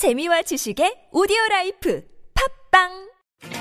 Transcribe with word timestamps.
재미와 0.00 0.40
지식의 0.40 1.10
오디오 1.12 1.36
라이프 1.50 2.00
팟빵 2.70 2.88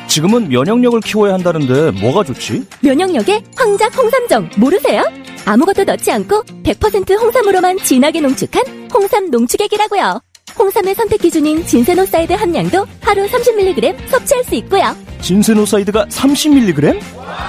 지금은 0.07 0.47
면역력을 0.47 1.01
키워야 1.01 1.33
한다는데 1.33 1.91
뭐가 1.99 2.23
좋지? 2.23 2.65
면역력에 2.81 3.43
황작 3.57 3.97
홍삼정 3.97 4.51
모르세요? 4.55 5.03
아무것도 5.45 5.83
넣지 5.83 6.09
않고 6.13 6.43
100% 6.63 7.19
홍삼으로만 7.19 7.79
진하게 7.79 8.21
농축한 8.21 8.63
홍삼 8.93 9.29
농축액이라고요. 9.31 10.21
홍삼의 10.57 10.95
선택 10.95 11.19
기준인 11.19 11.65
진세노사이드 11.65 12.31
함량도 12.31 12.85
하루 13.01 13.25
30mg 13.25 14.07
섭취할 14.07 14.43
수 14.45 14.55
있고요. 14.55 14.95
진세노사이드가 15.19 16.05
30mg? 16.05 17.01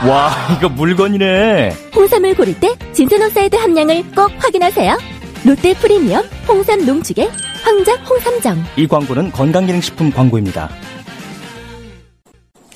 와, 0.09 0.33
이거 0.59 0.69
물건이네. 0.69 1.77
홍삼을 1.95 2.35
고를 2.35 2.59
때 2.59 2.75
진세노사이드 2.93 3.55
함량을 3.55 4.11
꼭 4.17 4.33
확인하세요. 4.39 4.99
롯데 5.47 5.75
프리미엄 5.75 6.25
홍삼 6.49 6.85
농축액 6.85 7.50
황작 7.63 8.09
홍삼정. 8.09 8.65
이 8.77 8.87
광고는 8.87 9.33
건강기능식품 9.33 10.11
광고입니다. 10.13 10.69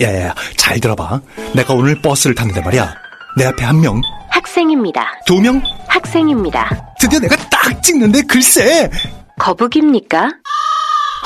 야야야, 0.00 0.34
잘 0.56 0.80
들어봐. 0.80 1.20
내가 1.54 1.74
오늘 1.74 2.00
버스를 2.00 2.34
탔는데 2.34 2.60
말이야. 2.62 2.94
내 3.36 3.46
앞에 3.46 3.64
한 3.64 3.80
명, 3.80 4.00
학생입니다. 4.30 5.06
두 5.26 5.40
명, 5.40 5.62
학생입니다. 5.88 6.94
드디어 7.00 7.18
내가 7.20 7.36
딱 7.48 7.82
찍는데 7.82 8.22
글쎄. 8.22 8.90
거북입니까? 9.38 10.30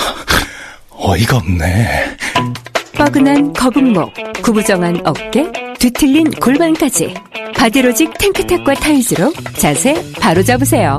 어이가 0.91 1.37
없네. 1.39 2.17
뻐근한 2.97 3.53
거북목, 3.53 4.13
구부정한 4.43 5.01
어깨, 5.07 5.51
뒤틀린 5.79 6.31
골반까지 6.33 7.15
바디로직 7.57 8.19
탱크탑과 8.19 8.75
타이즈로 8.75 9.33
자세 9.57 9.95
바로 10.21 10.43
잡으세요. 10.43 10.99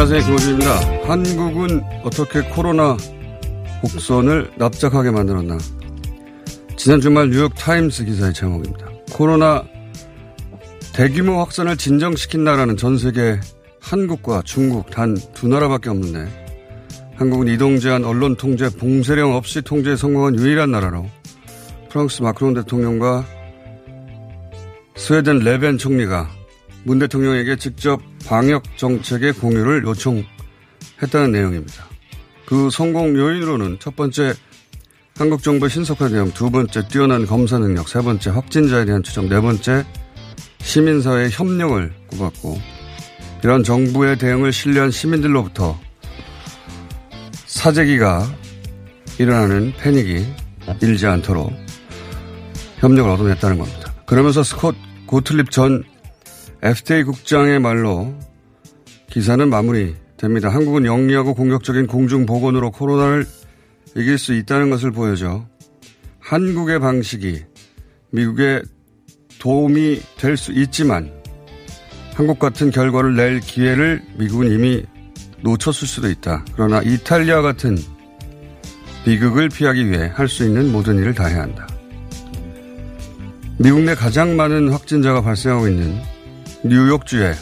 안녕하세요. 0.00 0.26
김호준입니다. 0.26 1.08
한국은 1.08 1.82
어떻게 2.04 2.40
코로나 2.50 2.96
곡선을 3.82 4.52
납작하게 4.56 5.10
만들었나. 5.10 5.58
지난 6.76 7.00
주말 7.00 7.30
뉴욕타임스 7.30 8.04
기사의 8.04 8.32
제목입니다. 8.32 8.86
코로나 9.10 9.64
대규모 10.94 11.40
확산을 11.40 11.76
진정시킨 11.76 12.44
나라는 12.44 12.76
전 12.76 12.96
세계 12.96 13.40
한국과 13.80 14.42
중국 14.44 14.88
단 14.90 15.16
두 15.34 15.48
나라밖에 15.48 15.90
없는데 15.90 16.30
한국은 17.16 17.48
이동 17.48 17.80
제한, 17.80 18.04
언론 18.04 18.36
통제, 18.36 18.70
봉쇄령 18.70 19.34
없이 19.34 19.62
통제에 19.62 19.96
성공한 19.96 20.38
유일한 20.38 20.70
나라로 20.70 21.06
프랑스 21.90 22.22
마크롱 22.22 22.54
대통령과 22.54 23.24
스웨덴 24.94 25.40
레벤 25.40 25.76
총리가 25.76 26.30
문 26.84 27.00
대통령에게 27.00 27.56
직접 27.56 28.00
방역 28.28 28.62
정책의 28.76 29.32
공유를 29.32 29.84
요청했다는 29.84 31.32
내용입니다. 31.32 31.86
그 32.44 32.68
성공 32.70 33.16
요인으로는 33.16 33.78
첫 33.80 33.96
번째 33.96 34.34
한국 35.16 35.42
정부의 35.42 35.70
신속한 35.70 36.12
대응, 36.12 36.30
두 36.32 36.50
번째 36.50 36.86
뛰어난 36.88 37.26
검사 37.26 37.58
능력, 37.58 37.88
세 37.88 38.02
번째 38.02 38.30
확진자에 38.30 38.84
대한 38.84 39.02
추적, 39.02 39.24
네 39.24 39.40
번째 39.40 39.84
시민사회의 40.60 41.30
협력을 41.30 41.92
꼽았고 42.08 42.60
이런 43.42 43.64
정부의 43.64 44.18
대응을 44.18 44.52
신뢰한 44.52 44.90
시민들로부터 44.90 45.78
사재기가 47.46 48.26
일어나는 49.18 49.72
패닉이 49.78 50.26
일지 50.82 51.06
않도록 51.06 51.50
협력을 52.76 53.10
얻어냈다는 53.10 53.58
겁니다. 53.58 53.94
그러면서 54.04 54.42
스콧 54.42 54.74
고틀립 55.06 55.50
전 55.50 55.82
FTA 56.62 57.04
국장의 57.04 57.60
말로 57.60 58.14
기사는 59.10 59.48
마무리됩니다. 59.48 60.48
한국은 60.48 60.84
영리하고 60.84 61.34
공격적인 61.34 61.86
공중보건으로 61.86 62.70
코로나를 62.72 63.26
이길 63.96 64.18
수 64.18 64.34
있다는 64.34 64.70
것을 64.70 64.90
보여줘 64.90 65.46
한국의 66.20 66.78
방식이 66.80 67.42
미국에 68.10 68.62
도움이 69.38 70.00
될 70.18 70.36
수 70.36 70.52
있지만 70.52 71.12
한국 72.14 72.38
같은 72.40 72.70
결과를 72.70 73.14
낼 73.14 73.40
기회를 73.40 74.02
미국은 74.18 74.50
이미 74.50 74.82
놓쳤을 75.42 75.86
수도 75.86 76.10
있다. 76.10 76.44
그러나 76.52 76.82
이탈리아 76.82 77.40
같은 77.42 77.78
비극을 79.04 79.48
피하기 79.48 79.88
위해 79.88 80.10
할 80.12 80.26
수 80.28 80.44
있는 80.44 80.72
모든 80.72 80.98
일을 80.98 81.14
다해야 81.14 81.42
한다. 81.42 81.68
미국 83.56 83.82
내 83.82 83.94
가장 83.94 84.36
많은 84.36 84.70
확진자가 84.72 85.22
발생하고 85.22 85.68
있는 85.68 85.96
뉴욕주의 86.64 87.34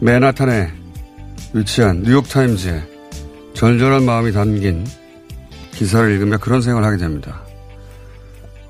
맨하탄에 0.00 0.72
위치한 1.54 2.02
뉴욕타임즈에 2.02 2.82
절절한 3.54 4.04
마음이 4.04 4.32
담긴 4.32 4.84
기사를 5.70 6.10
읽으며 6.10 6.38
그런 6.38 6.62
생각을 6.62 6.84
하게 6.86 6.96
됩니다. 6.96 7.44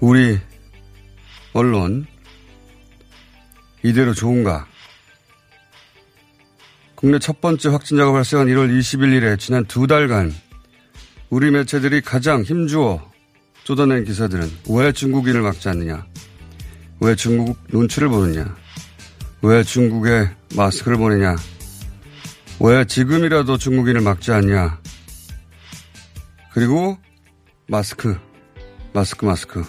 우리 0.01 0.39
언론 1.55 2.07
이대로 3.83 4.13
좋은가? 4.13 4.67
국내 6.95 7.19
첫 7.19 7.41
번째 7.41 7.71
확진자가 7.71 8.13
발생한 8.13 8.49
1월 8.49 8.79
21일에 8.79 9.39
지난 9.39 9.65
두 9.65 9.87
달간 9.87 10.31
우리 11.31 11.51
매체들이 11.51 12.03
가장 12.03 12.43
힘주어 12.43 13.11
쏟아낸 13.65 14.05
기사들은 14.05 14.51
왜 14.69 14.93
중국인을 14.93 15.41
막지 15.41 15.71
않느냐? 15.71 16.05
왜 17.01 17.15
중국 17.15 17.59
눈치를 17.71 18.09
보느냐? 18.09 18.62
왜 19.45 19.65
중국에 19.65 20.31
마스크를 20.55 20.99
보내냐? 20.99 21.35
왜 22.61 22.85
지금이라도 22.85 23.59
중국인을 23.59 24.01
막지 24.01 24.31
않냐? 24.31 24.81
그리고 26.53 26.97
마스크, 27.67 28.17
마스크, 28.93 29.25
마스크. 29.25 29.65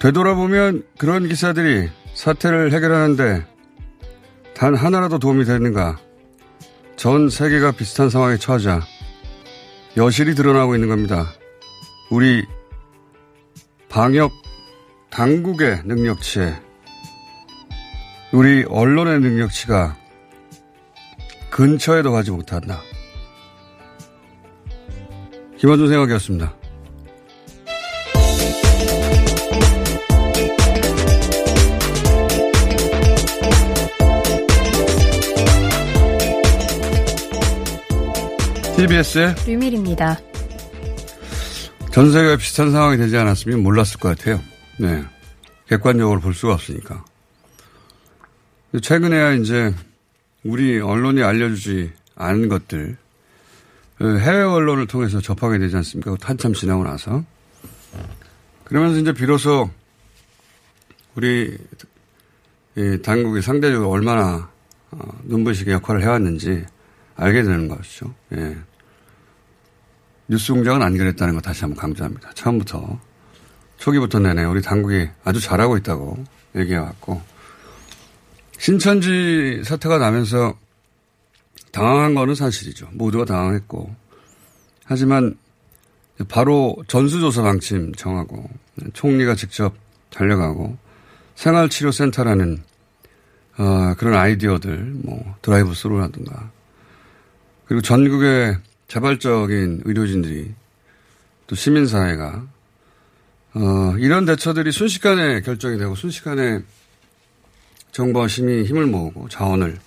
되돌아보면 0.00 0.82
그런 0.98 1.28
기사들이 1.28 1.88
사태를 2.14 2.72
해결하는데 2.72 3.46
단 4.54 4.74
하나라도 4.74 5.20
도움이 5.20 5.44
되는가? 5.44 6.00
전 6.96 7.30
세계가 7.30 7.72
비슷한 7.72 8.10
상황에 8.10 8.36
처하자 8.36 8.80
여실히 9.96 10.34
드러나고 10.34 10.74
있는 10.74 10.88
겁니다. 10.88 11.32
우리 12.10 12.44
방역 13.88 14.32
당국의 15.10 15.82
능력치에 15.84 16.69
우리 18.32 18.64
언론의 18.68 19.20
능력치가 19.20 19.96
근처에도 21.50 22.12
가지 22.12 22.30
못한다. 22.30 22.80
김원준 25.58 25.88
생각이었습니다. 25.88 26.54
TBS의 38.76 39.34
류밀입니다. 39.46 40.18
전 41.92 42.10
세계가 42.10 42.36
비슷한 42.36 42.70
상황이 42.70 42.96
되지 42.96 43.16
않았으면 43.16 43.62
몰랐을 43.62 43.98
것 44.00 44.16
같아요. 44.16 44.40
네. 44.78 45.04
객관적으로 45.68 46.20
볼 46.20 46.32
수가 46.32 46.54
없으니까. 46.54 47.04
최근에야 48.78 49.32
이제 49.32 49.74
우리 50.44 50.78
언론이 50.78 51.22
알려주지 51.22 51.92
않은 52.14 52.48
것들, 52.48 52.96
그 53.98 54.18
해외 54.18 54.42
언론을 54.42 54.86
통해서 54.86 55.20
접하게 55.20 55.58
되지 55.58 55.76
않습니까? 55.76 56.16
한참 56.22 56.52
지나고 56.54 56.84
나서. 56.84 57.24
그러면서 58.64 58.98
이제 59.00 59.12
비로소 59.12 59.68
우리 61.16 61.58
이 62.76 62.98
당국이 63.02 63.42
상대적으로 63.42 63.90
얼마나 63.90 64.48
어, 64.92 64.98
눈부시게 65.24 65.72
역할을 65.72 66.02
해왔는지 66.02 66.64
알게 67.16 67.42
되는 67.42 67.68
것이죠. 67.68 68.14
예. 68.32 68.56
뉴스 70.28 70.52
공장은 70.52 70.80
안 70.80 70.96
그랬다는 70.96 71.34
거 71.34 71.40
다시 71.40 71.62
한번 71.62 71.78
강조합니다. 71.78 72.30
처음부터 72.34 73.00
초기부터 73.78 74.20
내내 74.20 74.44
우리 74.44 74.62
당국이 74.62 75.08
아주 75.24 75.40
잘하고 75.40 75.76
있다고 75.76 76.24
얘기해왔고 76.54 77.20
신천지 78.60 79.62
사태가 79.64 79.96
나면서 79.96 80.54
당황한 81.72 82.14
거는 82.14 82.34
사실이죠. 82.34 82.90
모두가 82.92 83.24
당황했고 83.24 83.94
하지만 84.84 85.38
바로 86.28 86.76
전수조사 86.86 87.40
방침 87.40 87.94
정하고 87.94 88.50
총리가 88.92 89.34
직접 89.34 89.74
달려가고 90.10 90.76
생활치료센터라는 91.36 92.62
어, 93.56 93.94
그런 93.96 94.14
아이디어들 94.14 94.76
뭐 95.04 95.36
드라이브 95.40 95.72
스루라든가 95.72 96.50
그리고 97.64 97.80
전국의 97.80 98.58
자발적인 98.88 99.82
의료진들이 99.86 100.52
또 101.46 101.56
시민사회가 101.56 102.46
어, 103.54 103.94
이런 103.98 104.26
대처들이 104.26 104.70
순식간에 104.70 105.40
결정이 105.40 105.78
되고 105.78 105.94
순식간에 105.94 106.60
정부와 107.92 108.28
시민이 108.28 108.64
힘을 108.64 108.86
모으고 108.86 109.28
자원을 109.28 109.78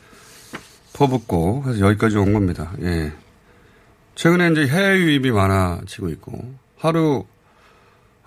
퍼붓고 0.93 1.63
그래서 1.63 1.79
여기까지 1.79 2.17
온 2.17 2.33
겁니다. 2.33 2.73
예. 2.81 3.11
최근에 4.15 4.51
이제 4.51 4.67
해외 4.67 4.99
유입이 4.99 5.31
많아지고 5.31 6.09
있고 6.09 6.53
하루 6.77 7.25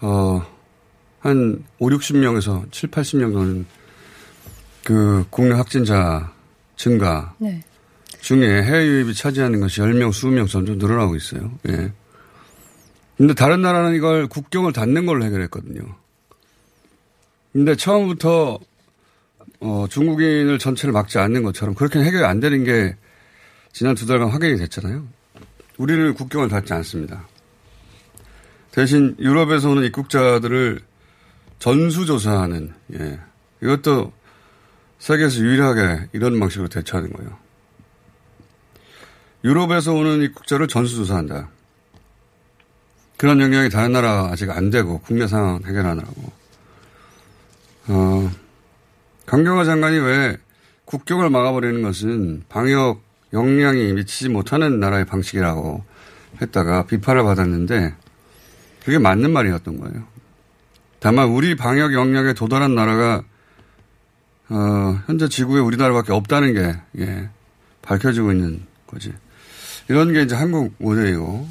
어, 0.01 0.45
한 1.21 1.65
5, 1.79 1.89
60명에서 1.91 2.71
7, 2.73 2.91
80명 2.91 3.33
되는 3.33 3.67
그 4.85 5.25
국내 5.31 5.55
확진자 5.55 6.33
증가 6.77 7.35
네. 7.39 7.63
중에 8.21 8.63
해외 8.63 8.87
유입이 8.87 9.15
차지하는 9.15 9.61
것이 9.61 9.81
10명, 9.81 10.11
20명 10.11 10.49
점점 10.49 10.79
늘어나고 10.79 11.17
있어요. 11.17 11.53
예. 11.69 11.93
근데 13.17 13.33
다른 13.35 13.63
나라는 13.63 13.95
이걸 13.95 14.27
국경을 14.27 14.73
닫는 14.73 15.07
걸로 15.07 15.25
해결했거든요. 15.25 15.83
근데 17.53 17.75
처음부터 17.75 18.59
어, 19.61 19.87
중국인을 19.89 20.59
전체를 20.59 20.93
막지 20.93 21.19
않는 21.19 21.43
것처럼 21.43 21.75
그렇게 21.75 22.01
해결이 22.01 22.25
안 22.25 22.41
되는 22.41 22.65
게 22.65 22.97
지난 23.73 23.95
두 23.95 24.07
달간 24.07 24.29
확인이 24.29 24.59
됐잖아요. 24.59 25.07
우리는 25.79 26.15
국경을 26.15 26.49
닫지 26.49 26.73
않습니다. 26.75 27.27
대신 28.71 29.17
유럽에서 29.19 29.71
오는 29.71 29.85
입국자들을 29.85 30.81
전수조사하는, 31.59 32.75
예. 32.95 33.19
이것도 33.63 34.13
세계에서 34.99 35.39
유일하게 35.41 36.09
이런 36.13 36.39
방식으로 36.39 36.69
대처하는 36.69 37.13
거예요. 37.13 37.37
유럽에서 39.45 39.93
오는 39.93 40.23
입국자를 40.23 40.69
전수조사한다. 40.69 41.49
그런 43.17 43.41
영역이 43.41 43.71
다른 43.71 43.93
나라 43.93 44.29
아직 44.31 44.51
안 44.51 44.71
되고 44.71 45.01
국내 45.01 45.27
상황 45.27 45.63
해결하느라고. 45.65 46.33
어, 47.89 48.31
강경화 49.27 49.65
장관이 49.65 49.99
왜 49.99 50.37
국경을 50.85 51.31
막아버리는 51.31 51.83
것은 51.83 52.45
방역 52.49 53.03
역량이 53.33 53.93
미치지 53.93 54.29
못하는 54.29 54.79
나라의 54.79 55.05
방식이라고 55.05 55.85
했다가 56.41 56.87
비판을 56.87 57.25
받았는데 57.25 57.95
그게 58.85 58.99
맞는 58.99 59.33
말이었던 59.33 59.81
거예요. 59.81 60.07
다만 61.01 61.29
우리 61.29 61.57
방역 61.57 61.93
역량에 61.93 62.35
도달한 62.35 62.75
나라가 62.75 63.23
어, 64.49 65.03
현재 65.07 65.29
지구에 65.29 65.61
우리나라밖에 65.61 66.13
없다는 66.13 66.55
게 66.55 66.77
예, 67.01 67.29
밝혀지고 67.83 68.31
있는 68.31 68.65
거지. 68.87 69.13
이런 69.89 70.13
게 70.13 70.23
이제 70.23 70.37
한국 70.37 70.75
모델이고 70.79 71.49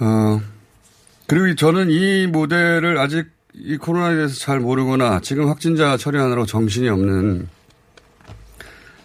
어, 0.00 0.40
그리고 1.26 1.54
저는 1.54 1.90
이 1.90 2.26
모델을 2.26 2.96
아직 2.98 3.30
이 3.54 3.76
코로나에 3.76 4.14
대해서 4.14 4.34
잘 4.34 4.60
모르거나 4.60 5.20
지금 5.20 5.48
확진자 5.48 5.96
처리하느라고 5.96 6.46
정신이 6.46 6.88
없는 6.88 7.48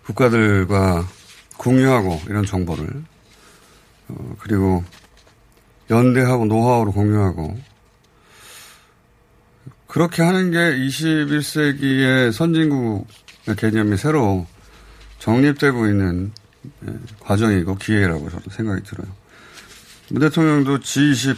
국가들과 0.05 1.05
공유하고 1.57 2.21
이런 2.27 2.45
정보를 2.45 2.87
어, 4.07 4.35
그리고 4.39 4.83
연대하고 5.89 6.45
노하우를 6.45 6.93
공유하고 6.93 7.59
그렇게 9.87 10.21
하는 10.21 10.51
게 10.51 10.57
21세기의 10.57 12.31
선진국의 12.31 13.55
개념이 13.57 13.97
새로 13.97 14.45
정립되고 15.19 15.87
있는 15.87 16.31
예, 16.87 16.93
과정이고 17.19 17.75
기회라고 17.75 18.29
저는 18.29 18.43
생각이 18.49 18.83
들어요. 18.83 19.07
문 20.09 20.21
대통령도 20.21 20.79
G20 20.79 21.35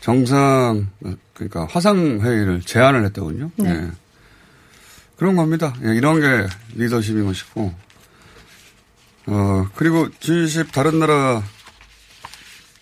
정상 0.00 0.88
그러니까 1.34 1.66
화상 1.70 2.20
회의를 2.20 2.60
제안을 2.62 3.04
했더군요. 3.06 3.50
네. 3.56 3.70
예. 3.70 3.90
그런 5.16 5.36
겁니다. 5.36 5.74
예, 5.84 5.94
이런 5.94 6.20
게 6.20 6.46
리더십이고 6.74 7.32
싶고 7.32 7.74
어 9.26 9.68
그리고 9.76 10.08
G20 10.08 10.72
다른 10.72 10.98
나라 10.98 11.42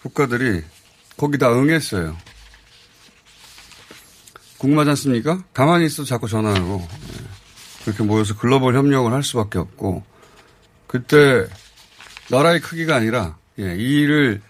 국가들이 0.02 0.62
거기다 1.16 1.52
응했어요. 1.52 2.16
궁금하지 4.58 4.90
않습니까? 4.90 5.42
가만히 5.52 5.86
있어도 5.86 6.04
자꾸 6.04 6.28
전화하고 6.28 6.86
예. 6.90 7.84
그렇게 7.84 8.02
모여서 8.04 8.36
글로벌 8.36 8.76
협력을 8.76 9.12
할 9.12 9.22
수밖에 9.22 9.58
없고 9.58 10.04
그때 10.86 11.46
나라의 12.30 12.60
크기가 12.60 12.96
아니라 12.96 13.36
예, 13.58 13.74
이 13.76 14.00
일을 14.00 14.40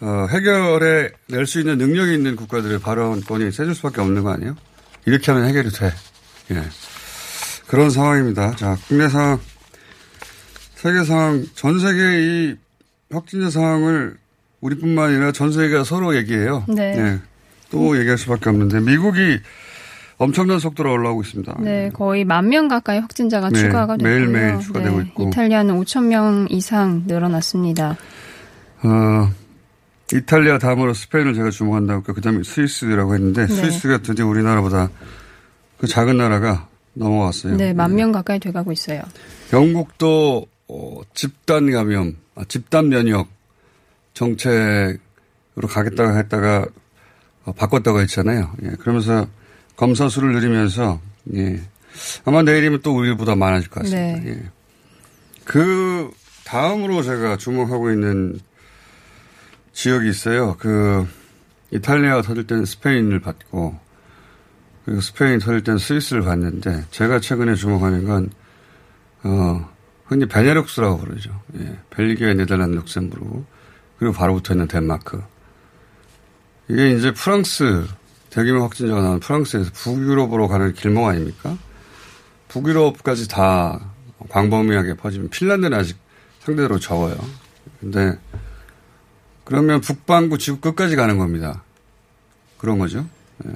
어, 0.00 0.26
해결해 0.30 1.10
낼 1.28 1.46
수 1.46 1.58
있는 1.60 1.78
능력이 1.78 2.14
있는 2.14 2.36
국가들의 2.36 2.80
발언권이 2.80 3.50
세질 3.50 3.74
수밖에 3.74 4.00
없는 4.00 4.22
거 4.22 4.30
아니에요? 4.30 4.54
이렇게 5.06 5.30
하면 5.32 5.48
해결이 5.48 5.70
돼. 5.70 5.92
예. 6.52 6.62
그런 7.66 7.90
상황입니다. 7.90 8.54
자, 8.56 8.76
국내 8.88 9.08
상황, 9.08 9.40
세계 10.74 11.04
상황, 11.04 11.44
전 11.54 11.78
세계 11.80 12.00
이 12.50 12.56
확진자 13.10 13.50
상황을 13.50 14.16
우리뿐만 14.60 15.10
아니라 15.10 15.32
전 15.32 15.52
세계가 15.52 15.84
서로 15.84 16.14
얘기해요. 16.16 16.64
네. 16.68 16.94
예. 16.98 17.18
또 17.70 17.98
얘기할 17.98 18.18
수밖에 18.18 18.50
없는데 18.50 18.80
미국이 18.80 19.40
엄청난 20.18 20.58
속도로 20.58 20.92
올라오고 20.92 21.22
있습니다. 21.22 21.56
네, 21.60 21.90
거의 21.92 22.24
만 22.24 22.48
명 22.48 22.68
가까이 22.68 22.98
확진자가 23.00 23.50
네, 23.50 23.58
추가가 23.60 23.96
됐고요. 23.96 24.12
매일매일 24.14 24.60
추가되고 24.60 25.00
있고. 25.02 25.28
이탈리아는 25.28 25.78
5천 25.80 26.04
명 26.06 26.46
이상 26.48 27.02
늘어났습니다. 27.06 27.96
어, 28.82 29.30
이탈리아 30.12 30.58
다음으로 30.58 30.94
스페인을 30.94 31.34
제가 31.34 31.50
주목한다고 31.50 32.02
그 32.14 32.20
다음에 32.20 32.42
스위스라고 32.44 33.14
했는데 33.14 33.46
네. 33.46 33.54
스위스가 33.54 33.98
드디어 33.98 34.26
우리나라보다 34.26 34.90
그 35.78 35.86
작은 35.86 36.16
나라가 36.16 36.68
넘어왔어요. 36.94 37.56
네, 37.56 37.72
만 37.72 37.94
명 37.94 38.12
가까이 38.12 38.38
돼가고 38.38 38.72
있어요. 38.72 39.02
영국도 39.52 40.46
어, 40.68 41.00
집단 41.14 41.70
감염, 41.70 42.16
아, 42.34 42.42
집단 42.48 42.88
면역 42.88 43.28
정책으로 44.14 44.98
가겠다고 45.68 46.16
했다가 46.18 46.66
어, 47.44 47.52
바꿨다고 47.52 48.00
했잖아요. 48.02 48.52
예, 48.62 48.68
그러면서 48.80 49.26
검사 49.76 50.08
수를 50.08 50.32
늘리면서 50.32 51.00
예, 51.34 51.60
아마 52.24 52.42
내일이면 52.42 52.80
또 52.82 52.94
우리보다 52.96 53.34
많아질 53.34 53.70
것 53.70 53.82
같습니다. 53.82 54.20
네. 54.24 54.30
예. 54.30 54.42
그 55.44 56.10
다음으로 56.44 57.02
제가 57.02 57.36
주목하고 57.36 57.90
있는 57.90 58.40
지역이 59.76 60.08
있어요. 60.08 60.56
그 60.58 61.06
이탈리아가 61.70 62.22
터질 62.22 62.46
때는 62.46 62.64
스페인을 62.64 63.20
봤고 63.20 63.78
그리고 64.84 65.00
스페인 65.02 65.38
터질 65.38 65.62
때는 65.62 65.78
스위스를 65.78 66.22
봤는데 66.22 66.86
제가 66.90 67.20
최근에 67.20 67.54
주목하는 67.54 68.06
건 68.06 68.30
어, 69.22 69.68
흔히 70.06 70.26
베네룩스라고 70.26 70.98
부르죠. 70.98 71.42
예. 71.58 71.78
벨기에, 71.90 72.32
네덜란드, 72.34 72.76
룩셈부르크 72.76 73.44
그리고 73.98 74.14
바로 74.14 74.34
붙어 74.34 74.54
있는 74.54 74.66
덴마크. 74.66 75.22
이게 76.68 76.92
이제 76.92 77.12
프랑스 77.12 77.86
대규모 78.30 78.62
확진자가 78.62 79.02
나온 79.02 79.20
프랑스에서 79.20 79.70
북유럽으로 79.74 80.48
가는 80.48 80.72
길목 80.72 81.06
아닙니까? 81.06 81.56
북유럽까지 82.48 83.28
다 83.28 83.92
광범위하게 84.30 84.94
퍼지면 84.94 85.28
핀란드는 85.28 85.78
아직 85.78 85.98
상대적으로 86.40 86.78
적어요. 86.78 87.16
근데 87.80 88.18
그러면 89.46 89.80
북반구 89.80 90.36
지구 90.36 90.60
끝까지 90.60 90.96
가는 90.96 91.16
겁니다. 91.16 91.62
그런 92.58 92.78
거죠. 92.78 93.06
예. 93.46 93.50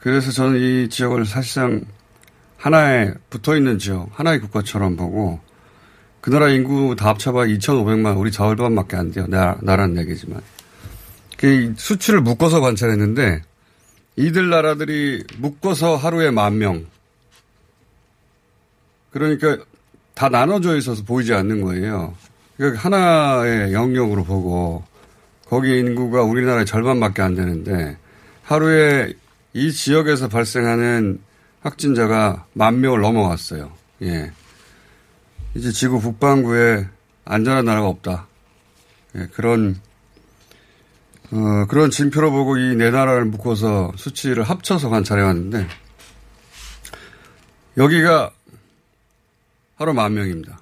그래서 0.00 0.32
저는 0.32 0.60
이 0.60 0.88
지역을 0.88 1.26
사실상 1.26 1.82
하나에 2.56 3.12
붙어 3.30 3.56
있는 3.56 3.78
지역, 3.78 4.08
하나의 4.12 4.40
국가처럼 4.40 4.96
보고 4.96 5.40
그 6.24 6.30
나라 6.30 6.48
인구 6.48 6.96
다 6.96 7.10
합쳐봐 7.10 7.44
2,500만, 7.44 8.18
우리 8.18 8.32
절반밖에 8.32 8.96
안 8.96 9.12
돼요. 9.12 9.26
나, 9.28 9.58
나라는 9.60 9.98
얘기지만. 9.98 10.40
그 11.36 11.74
수치를 11.76 12.22
묶어서 12.22 12.62
관찰했는데, 12.62 13.42
이들 14.16 14.48
나라들이 14.48 15.22
묶어서 15.36 15.96
하루에 15.96 16.30
만 16.30 16.56
명. 16.56 16.86
그러니까 19.10 19.58
다 20.14 20.30
나눠져 20.30 20.78
있어서 20.78 21.04
보이지 21.04 21.34
않는 21.34 21.60
거예요. 21.60 22.14
그러니까 22.56 22.80
하나의 22.80 23.74
영역으로 23.74 24.24
보고, 24.24 24.82
거기 25.54 25.78
인구가 25.78 26.24
우리나라의 26.24 26.66
절반밖에 26.66 27.22
안 27.22 27.36
되는데, 27.36 27.96
하루에 28.42 29.12
이 29.52 29.70
지역에서 29.70 30.26
발생하는 30.26 31.20
확진자가 31.60 32.44
만 32.54 32.80
명을 32.80 33.00
넘어갔어요. 33.00 33.70
예. 34.02 34.32
이제 35.54 35.70
지구 35.70 36.00
북반구에 36.00 36.88
안전한 37.24 37.66
나라가 37.66 37.86
없다. 37.86 38.26
예, 39.14 39.28
그런 39.32 39.80
어, 41.30 41.66
그런 41.68 41.92
징표로 41.92 42.32
보고 42.32 42.56
이 42.58 42.74
네 42.74 42.90
나라를 42.90 43.24
묶어서 43.26 43.92
수치를 43.94 44.42
합쳐서 44.42 44.88
관찰해 44.88 45.22
왔는데 45.22 45.68
여기가 47.76 48.32
하루 49.76 49.94
만 49.94 50.14
명입니다. 50.14 50.58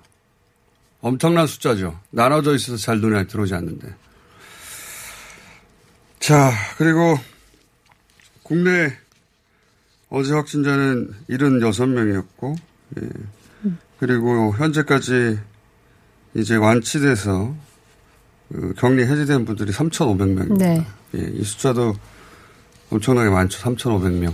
엄청난 1.01 1.47
숫자죠. 1.47 1.99
나눠져 2.11 2.55
있어서 2.57 2.77
잘 2.77 3.01
눈에 3.01 3.27
들어오지 3.27 3.55
않는데. 3.55 4.02
자, 6.23 6.53
그리고 6.79 7.19
국내 8.45 8.97
어제 10.09 10.33
확진자는 10.35 11.13
76명이었고, 11.29 12.57
예. 13.01 13.09
그리고 13.99 14.55
현재까지 14.57 15.41
이제 16.35 16.55
완치돼서 16.55 17.53
그 18.53 18.73
격리 18.79 19.03
해제된 19.03 19.45
분들이 19.45 19.73
3,500명입니다. 19.73 20.59
네. 20.59 20.87
예, 21.17 21.19
이 21.35 21.43
숫자도 21.43 21.97
엄청나게 22.91 23.29
많죠. 23.29 23.59
3,500명. 23.59 24.33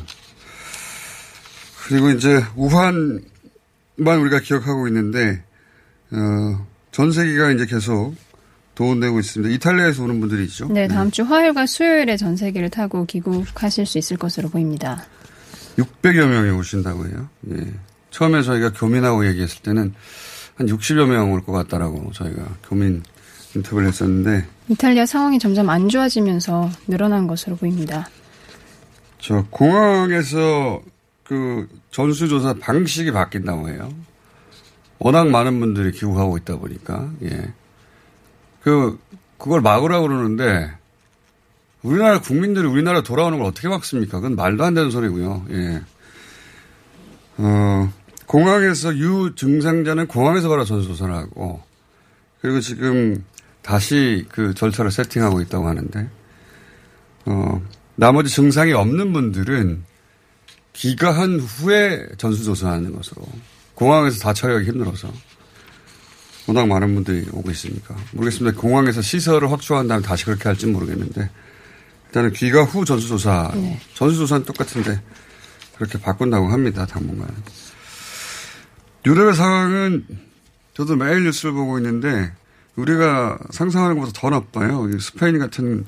그리고 1.86 2.10
이제 2.10 2.44
우한만 2.54 3.22
우리가 3.96 4.40
기억하고 4.40 4.88
있는데 4.88 5.42
어, 6.10 6.66
전 6.92 7.12
세계가 7.12 7.52
이제 7.52 7.64
계속 7.64 8.14
도움되고 8.78 9.18
있습니다. 9.18 9.52
이탈리아에서 9.56 10.04
오는 10.04 10.20
분들이 10.20 10.44
있죠. 10.44 10.68
네, 10.68 10.86
다음 10.86 11.10
주 11.10 11.24
화요일과 11.24 11.66
수요일에 11.66 12.16
전세기를 12.16 12.70
타고 12.70 13.04
귀국하실 13.06 13.86
수 13.86 13.98
있을 13.98 14.16
것으로 14.16 14.48
보입니다. 14.50 15.02
600여 15.76 16.28
명이 16.28 16.50
오신다고 16.50 17.06
해요. 17.06 17.28
예. 17.50 17.66
처음에 18.12 18.42
저희가 18.42 18.72
교민하고 18.72 19.26
얘기했을 19.26 19.62
때는 19.62 19.94
한 20.54 20.66
60여 20.68 21.06
명 21.06 21.32
올 21.32 21.42
것 21.42 21.50
같다라고 21.50 22.12
저희가 22.12 22.44
교민 22.68 23.02
인터뷰를 23.56 23.88
했었는데 23.88 24.46
이탈리아 24.68 25.06
상황이 25.06 25.40
점점 25.40 25.68
안 25.70 25.88
좋아지면서 25.88 26.70
늘어난 26.86 27.26
것으로 27.26 27.56
보입니다. 27.56 28.08
저 29.20 29.44
공항에서 29.50 30.80
그 31.24 31.66
전수조사 31.90 32.54
방식이 32.60 33.10
바뀐다고 33.10 33.70
해요. 33.70 33.90
워낙 35.00 35.28
많은 35.28 35.58
분들이 35.58 35.90
귀국하고 35.90 36.36
있다 36.38 36.56
보니까 36.58 37.10
예. 37.24 37.52
그 38.62 38.98
그걸 39.38 39.60
막으라고 39.60 40.08
그러는데 40.08 40.72
우리나라 41.82 42.20
국민들이 42.20 42.66
우리나라 42.66 43.02
돌아오는 43.02 43.38
걸 43.38 43.46
어떻게 43.46 43.68
막습니까? 43.68 44.18
그건 44.18 44.36
말도 44.36 44.64
안 44.64 44.74
되는 44.74 44.90
소리고요. 44.90 45.46
예. 45.50 45.80
어, 47.38 47.92
공항에서 48.26 48.96
유 48.96 49.34
증상자는 49.36 50.08
공항에서 50.08 50.48
바로 50.48 50.64
전수조사를 50.64 51.14
하고 51.14 51.62
그리고 52.40 52.60
지금 52.60 53.24
다시 53.62 54.26
그 54.30 54.54
절차를 54.54 54.90
세팅하고 54.90 55.40
있다고 55.42 55.68
하는데 55.68 56.08
어, 57.26 57.62
나머지 57.94 58.34
증상이 58.34 58.72
없는 58.72 59.12
분들은 59.12 59.84
귀가한 60.72 61.40
후에 61.40 62.06
전수조사하는 62.16 62.94
것으로 62.94 63.26
공항에서 63.74 64.20
다 64.20 64.32
처리하기 64.32 64.66
힘들어서 64.66 65.12
워낙 66.48 66.66
많은 66.66 66.94
분들이 66.94 67.26
오고 67.30 67.50
있으니까 67.50 67.94
모르겠습니다. 68.12 68.58
공항에서 68.58 69.02
시설을 69.02 69.52
확충한 69.52 69.86
다음에 69.86 70.02
다시 70.02 70.24
그렇게 70.24 70.44
할지 70.44 70.66
모르겠는데 70.66 71.28
일단은 72.06 72.32
귀가 72.32 72.64
후 72.64 72.86
전수조사 72.86 73.52
네. 73.54 73.78
전수조사는 73.94 74.46
똑같은데 74.46 74.98
그렇게 75.76 75.98
바꾼다고 75.98 76.48
합니다. 76.48 76.86
당분간. 76.86 77.28
유럽의 79.06 79.34
상황은 79.34 80.06
저도 80.72 80.96
매일 80.96 81.24
뉴스를 81.24 81.52
보고 81.52 81.76
있는데 81.78 82.32
우리가 82.76 83.38
상상하는 83.50 83.96
것보다 83.96 84.18
더 84.18 84.30
나빠요. 84.30 84.88
스페인 85.00 85.38
같은 85.38 85.84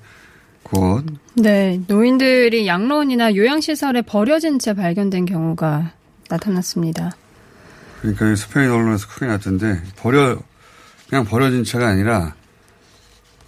곳. 0.63 1.05
네, 1.35 1.81
노인들이 1.87 2.67
양로원이나 2.67 3.35
요양시설에 3.35 4.03
버려진 4.03 4.59
채 4.59 4.75
발견된 4.75 5.25
경우가 5.25 5.93
나타났습니다. 6.29 7.13
그러니까 8.01 8.35
스페인 8.37 8.71
언론에서 8.71 9.07
크게 9.09 9.27
났던데 9.27 9.83
버려 9.97 10.39
그냥 11.11 11.25
버려진 11.25 11.65
채가 11.65 11.89
아니라 11.89 12.35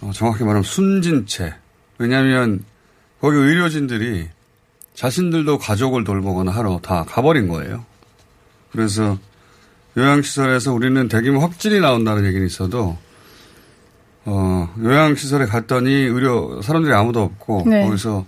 어, 0.01 0.11
정확히 0.13 0.43
말하면 0.43 0.63
숨진 0.63 1.25
채. 1.25 1.55
왜냐하면 1.97 2.65
거기 3.21 3.37
의료진들이 3.37 4.27
자신들도 4.93 5.57
가족을 5.59 6.03
돌보거나 6.03 6.51
하러 6.51 6.81
다 6.83 7.05
가버린 7.07 7.47
거예요. 7.47 7.85
그래서 8.73 9.17
요양시설에서 9.97 10.73
우리는 10.73 11.07
대규모 11.07 11.39
확진이 11.39 11.79
나온다는 11.79 12.25
얘기는 12.25 12.45
있어도 12.45 12.97
어, 14.25 14.73
요양시설에 14.81 15.45
갔더니 15.45 15.89
의료 15.89 16.61
사람들이 16.61 16.93
아무도 16.93 17.21
없고 17.21 17.63
네. 17.65 17.85
거기서 17.85 18.25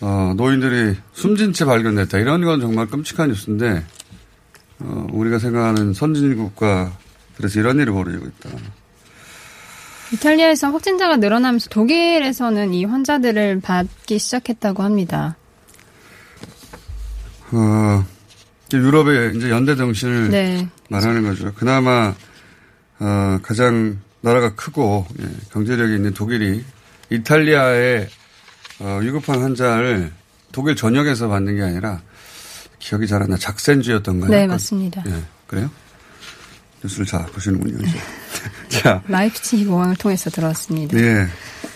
어, 0.00 0.32
노인들이 0.34 0.96
숨진 1.12 1.52
채 1.52 1.66
발견됐다. 1.66 2.18
이런 2.18 2.42
건 2.42 2.60
정말 2.60 2.86
끔찍한 2.86 3.28
뉴스인데 3.28 3.84
어, 4.78 5.06
우리가 5.12 5.38
생각하는 5.38 5.92
선진국 5.92 6.56
국 6.56 6.66
가들에서 7.36 7.60
이런 7.60 7.78
일이 7.78 7.90
벌어지고 7.90 8.26
있다. 8.26 8.50
이탈리아에서 10.12 10.70
확진자가 10.70 11.16
늘어나면서 11.16 11.68
독일에서는 11.70 12.74
이 12.74 12.84
환자들을 12.84 13.60
받기 13.60 14.18
시작했다고 14.18 14.82
합니다. 14.82 15.36
어, 17.52 18.04
유럽의 18.72 19.36
이제 19.36 19.50
연대 19.50 19.76
정신을 19.76 20.30
네. 20.30 20.68
말하는 20.90 21.22
거죠. 21.24 21.52
그나마 21.54 22.14
어, 22.98 23.38
가장 23.42 23.98
나라가 24.20 24.54
크고 24.54 25.06
예, 25.20 25.26
경제력이 25.52 25.94
있는 25.94 26.14
독일이 26.14 26.64
이탈리아의 27.10 28.08
어, 28.80 28.98
위급한 29.02 29.40
환자를 29.42 30.12
독일 30.52 30.74
전역에서 30.76 31.28
받는 31.28 31.56
게 31.56 31.62
아니라 31.62 32.00
기억이 32.78 33.06
잘 33.06 33.22
안 33.22 33.30
나. 33.30 33.36
작센주였던가요? 33.36 34.30
네, 34.30 34.46
맞습니다. 34.46 35.02
예, 35.06 35.22
그래요? 35.46 35.70
뉴스를 36.86 37.06
잘 37.06 37.26
보시는군요. 37.26 37.78
자, 38.68 39.02
라이프치히 39.08 39.64
공항을 39.64 39.96
통해서 39.96 40.30
들어왔습니다. 40.30 40.98
예, 40.98 41.26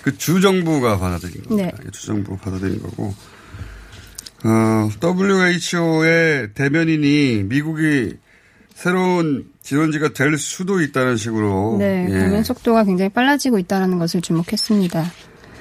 그 0.02 0.16
주정부가 0.16 0.98
받아들인 0.98 1.42
겁니다. 1.42 1.70
네. 1.76 1.84
예, 1.84 1.90
주정부가 1.90 2.38
받아들인 2.38 2.80
거고. 2.80 3.14
어, 4.42 4.88
WHO의 5.02 6.54
대변인이 6.54 7.44
미국이 7.44 8.16
새로운 8.74 9.50
진원지가 9.62 10.14
될 10.14 10.38
수도 10.38 10.80
있다는 10.80 11.18
식으로 11.18 11.76
네, 11.78 12.06
예. 12.08 12.18
감염 12.18 12.42
속도가 12.42 12.84
굉장히 12.84 13.10
빨라지고 13.10 13.58
있다는 13.58 13.98
것을 13.98 14.22
주목했습니다. 14.22 15.12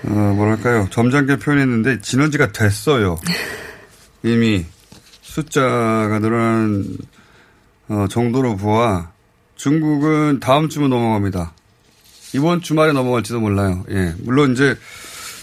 어, 0.05 0.09
뭐랄까요. 0.09 0.87
점잖게 0.91 1.39
표현했는데 1.39 1.99
진원지가 1.99 2.53
됐어요. 2.53 3.19
이미 4.23 4.65
숫자가 5.21 6.19
늘어난 6.19 6.85
어, 7.89 8.05
정도로 8.09 8.55
보아 8.55 9.11
중국은 9.59 10.39
다음 10.39 10.69
주면 10.69 10.89
넘어갑니다. 10.89 11.51
이번 12.33 12.61
주말에 12.61 12.93
넘어갈지도 12.93 13.41
몰라요. 13.41 13.83
예. 13.89 14.15
물론 14.19 14.53
이제 14.53 14.77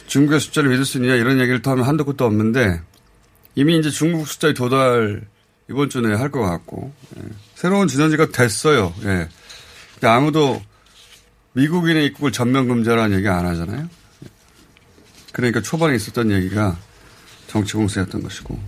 중국의 0.07 0.41
숫자를 0.41 0.71
믿을 0.71 0.87
수 0.87 0.97
있느냐 0.97 1.15
이런 1.17 1.39
얘기를 1.39 1.61
또 1.61 1.71
하면 1.73 1.85
한도 1.85 2.07
끝도 2.07 2.25
없는데 2.25 2.81
이미 3.57 3.79
이제 3.79 3.91
중국 3.91 4.27
숫자에 4.27 4.55
도달 4.55 5.21
이번 5.69 5.91
주 5.91 6.01
내에 6.01 6.15
할 6.15 6.31
것 6.31 6.41
같고 6.41 6.95
예. 7.19 7.23
새로운 7.57 7.89
진원지가 7.89 8.29
됐어요. 8.31 8.95
예. 9.03 9.29
근데 9.95 10.07
아무도 10.07 10.63
미국인의 11.53 12.07
입국을 12.07 12.33
전면 12.33 12.69
금지하라는 12.69 13.19
얘기 13.19 13.29
안 13.29 13.45
하잖아요. 13.45 13.87
그러니까 15.33 15.61
초반에 15.61 15.95
있었던 15.95 16.31
얘기가 16.31 16.79
정치 17.49 17.75
공세였던 17.75 18.23
것이고. 18.23 18.59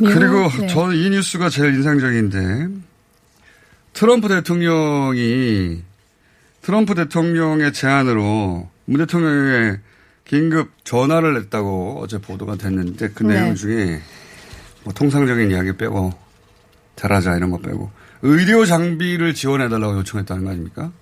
미국, 0.00 0.14
그리고 0.18 0.50
네. 0.58 0.66
저는 0.66 0.96
이 0.96 1.08
뉴스가 1.10 1.48
제일 1.48 1.74
인상적인데 1.74 2.91
트럼프 3.92 4.28
대통령이 4.28 5.82
트럼프 6.62 6.94
대통령의 6.94 7.72
제안으로 7.72 8.68
문 8.84 8.98
대통령에게 8.98 9.80
긴급 10.24 10.70
전화를 10.84 11.34
냈다고 11.34 12.00
어제 12.02 12.18
보도가 12.18 12.56
됐는데 12.56 13.10
그 13.10 13.22
네. 13.24 13.34
내용 13.34 13.54
중에 13.54 14.00
뭐 14.84 14.92
통상적인 14.92 15.50
이야기 15.50 15.76
빼고 15.76 16.12
잘하자 16.96 17.36
이런 17.36 17.50
거 17.50 17.58
빼고 17.58 17.90
의료 18.22 18.64
장비를 18.64 19.34
지원해달라고 19.34 19.98
요청했다는 19.98 20.44
거 20.44 20.50
아닙니까? 20.50 20.92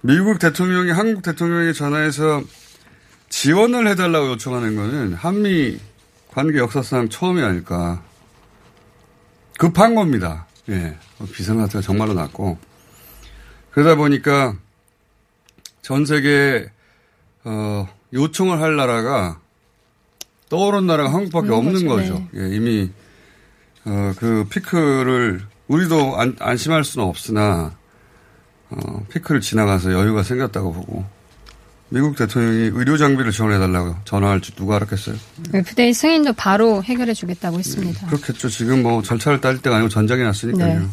미국 0.00 0.40
대통령이 0.40 0.90
한국 0.90 1.22
대통령에 1.22 1.72
전화해서 1.72 2.42
지원을 3.28 3.86
해달라고 3.88 4.30
요청하는 4.32 4.74
거는 4.76 5.14
한미 5.14 5.78
관계 6.28 6.58
역사상 6.58 7.08
처음이 7.08 7.40
아닐까. 7.42 8.02
급한 9.58 9.94
겁니다. 9.94 10.46
예. 10.72 10.96
비상사태가 11.32 11.82
정말로 11.82 12.14
났고. 12.14 12.58
그러다 13.70 13.94
보니까 13.96 14.56
전 15.82 16.04
세계, 16.04 16.70
어, 17.44 17.88
요청을 18.12 18.60
할 18.60 18.76
나라가 18.76 19.40
떠오른 20.48 20.86
나라가 20.86 21.12
한국밖에 21.12 21.50
없는 21.50 21.86
거죠. 21.86 22.14
거죠. 22.14 22.28
네. 22.32 22.42
예, 22.42 22.56
이미, 22.56 22.90
어, 23.84 24.12
그 24.18 24.46
피크를 24.50 25.40
우리도 25.68 26.18
안, 26.18 26.36
안심할 26.38 26.84
수는 26.84 27.06
없으나, 27.06 27.76
어, 28.70 29.06
피크를 29.08 29.40
지나가서 29.40 29.92
여유가 29.92 30.22
생겼다고 30.22 30.72
보고, 30.72 31.06
미국 31.92 32.16
대통령이 32.16 32.70
의료 32.74 32.96
장비를 32.96 33.32
지원해달라고 33.32 33.96
전화할 34.04 34.40
줄 34.40 34.54
누가 34.54 34.76
알았겠어요? 34.76 35.14
FTA 35.52 35.92
승인도 35.92 36.32
바로 36.32 36.82
해결해 36.82 37.12
주겠다고 37.12 37.58
했습니다. 37.58 38.00
네, 38.00 38.06
그렇겠죠. 38.06 38.48
지금 38.48 38.82
뭐 38.82 39.02
절차를 39.02 39.42
따질 39.42 39.60
때가 39.60 39.76
아니고 39.76 39.90
전장이 39.90 40.22
났으니까요. 40.22 40.80
네. 40.80 40.86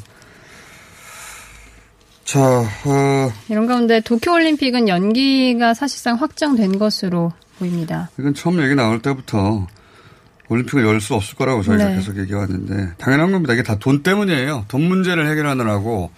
자, 2.25 2.39
어. 2.41 3.31
이런 3.47 3.65
가운데 3.65 4.01
도쿄올림픽은 4.01 4.87
연기가 4.89 5.73
사실상 5.73 6.15
확정된 6.17 6.77
것으로 6.77 7.31
보입니다. 7.57 8.09
이건 8.19 8.33
처음 8.33 8.61
얘기 8.61 8.75
나올 8.75 9.01
때부터 9.01 9.67
올림픽을 10.49 10.83
열 10.83 10.99
수 10.99 11.15
없을 11.15 11.35
거라고 11.37 11.63
저희가 11.63 11.85
네. 11.85 11.95
계속 11.95 12.17
얘기해왔는데 12.17 12.95
당연한 12.97 13.31
겁니다. 13.31 13.53
이게 13.53 13.63
다 13.63 13.75
돈 13.79 14.03
때문이에요. 14.03 14.65
돈 14.67 14.81
문제를 14.81 15.29
해결하느라고 15.29 16.11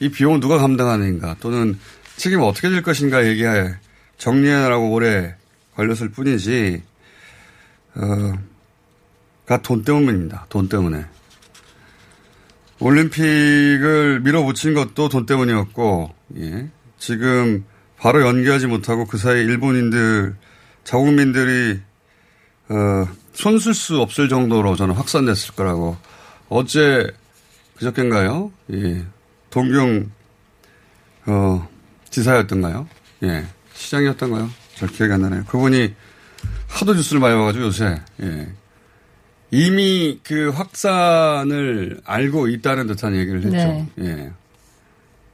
이 0.00 0.10
비용은 0.10 0.40
누가 0.40 0.58
감당하는가 0.58 1.36
또는 1.40 1.78
책임을 2.18 2.44
어떻게 2.44 2.68
질 2.68 2.82
것인가 2.82 3.26
얘기해 3.26 3.74
정리하느라고 4.18 4.92
오래 4.92 5.36
걸렸을 5.74 6.10
뿐이지, 6.10 6.82
어, 7.94 8.38
가돈 9.46 9.84
때문입니다. 9.84 10.46
돈 10.48 10.68
때문에. 10.68 11.06
올림픽을 12.80 14.20
밀어붙인 14.20 14.74
것도 14.74 15.08
돈 15.08 15.24
때문이었고, 15.24 16.14
예. 16.38 16.68
지금 16.98 17.64
바로 17.96 18.22
연기하지 18.26 18.66
못하고 18.66 19.06
그 19.06 19.18
사이 19.18 19.40
일본인들, 19.40 20.36
자국민들이, 20.84 21.80
어, 22.68 23.08
손쓸 23.32 23.72
수 23.72 24.00
없을 24.00 24.28
정도로 24.28 24.76
저는 24.76 24.94
확산됐을 24.94 25.54
거라고. 25.54 25.96
어제, 26.48 27.06
그저께인가요? 27.76 28.52
예. 28.72 29.04
동경, 29.50 30.10
어, 31.26 31.68
지사였던가요? 32.10 32.88
예. 33.24 33.46
시장이었던가요? 33.78 34.50
잘 34.74 34.88
기억이 34.88 35.12
안 35.12 35.22
나네요. 35.22 35.44
그분이 35.44 35.94
하도 36.66 36.94
뉴스를 36.94 37.20
많이 37.20 37.34
봐가지고 37.36 37.66
요새, 37.66 38.00
예. 38.22 38.48
이미 39.50 40.20
그 40.22 40.50
확산을 40.50 42.00
알고 42.04 42.48
있다는 42.48 42.86
듯한 42.88 43.14
얘기를 43.16 43.42
했죠. 43.42 43.56
네. 43.56 43.88
예. 44.00 44.32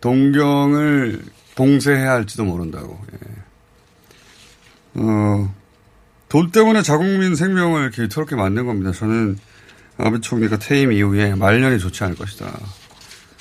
동경을 0.00 1.22
봉쇄해야 1.56 2.12
할지도 2.12 2.44
모른다고. 2.44 3.00
예. 3.12 5.00
어, 5.00 5.54
돈 6.28 6.50
때문에 6.50 6.82
자국민 6.82 7.34
생명을 7.34 7.82
이렇게 7.82 8.08
더럽게 8.08 8.36
만든 8.36 8.66
겁니다. 8.66 8.92
저는 8.92 9.38
아베 9.96 10.20
총리가 10.20 10.58
퇴임 10.58 10.92
이후에 10.92 11.34
말년이 11.34 11.78
좋지 11.78 12.04
않을 12.04 12.16
것이다. 12.16 12.52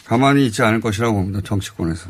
가만히 0.05 0.47
있지 0.47 0.63
않을 0.63 0.81
것이라고 0.81 1.13
봅니다. 1.13 1.41
정치권에서. 1.43 2.09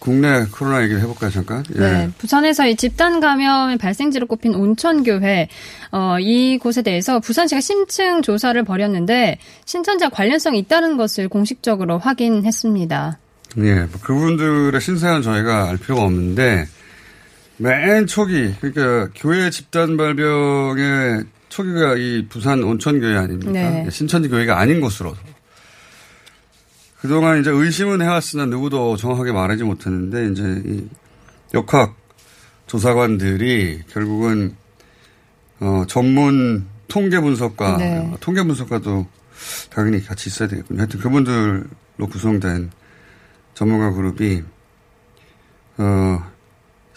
국내 0.00 0.46
코로나 0.50 0.82
얘기를 0.82 1.00
해볼까요, 1.00 1.30
잠깐? 1.30 1.62
예. 1.76 1.78
네. 1.78 2.10
부산에서 2.18 2.66
이 2.66 2.74
집단 2.74 3.20
감염의 3.20 3.76
발생지로 3.76 4.26
꼽힌 4.26 4.54
온천교회, 4.54 5.48
어, 5.92 6.16
이곳에 6.18 6.82
대해서 6.82 7.20
부산시가 7.20 7.60
심층 7.60 8.22
조사를 8.22 8.60
벌였는데, 8.64 9.38
신천지와 9.66 10.10
관련성이 10.10 10.58
있다는 10.60 10.96
것을 10.96 11.28
공식적으로 11.28 11.98
확인했습니다. 11.98 13.18
예, 13.58 13.74
뭐 13.74 13.90
그분들의 14.02 14.80
신세는 14.80 15.22
저희가 15.22 15.68
알 15.68 15.76
필요가 15.76 16.02
없는데, 16.02 16.66
맨 17.58 18.06
초기, 18.06 18.54
그러니까 18.58 19.12
교회 19.14 19.50
집단 19.50 19.98
발병의 19.98 21.24
초기가 21.50 21.96
이 21.96 22.24
부산 22.28 22.62
온천교회 22.62 23.16
아닙니까? 23.16 23.52
네. 23.52 23.86
신천지 23.90 24.30
교회가 24.30 24.58
아닌 24.58 24.80
것으로 24.80 25.14
그동안 27.00 27.40
이제 27.40 27.50
의심은 27.50 28.02
해왔으나 28.02 28.46
누구도 28.46 28.96
정확하게 28.96 29.32
말하지 29.32 29.64
못했는데 29.64 30.28
이제 30.28 30.62
이 30.66 30.88
역학 31.54 31.96
조사관들이 32.66 33.82
결국은 33.88 34.54
어 35.60 35.84
전문 35.88 36.66
통계 36.88 37.18
분석과 37.20 37.76
네. 37.78 37.98
어, 37.98 38.16
통계 38.20 38.42
분석과도 38.42 39.06
당연히 39.70 40.04
같이 40.04 40.28
있어야 40.28 40.48
되겠군요. 40.48 40.80
하여튼 40.80 41.00
그분들로 41.00 42.06
구성된 42.10 42.70
전문가 43.54 43.92
그룹이 43.92 44.42
어 45.78 46.30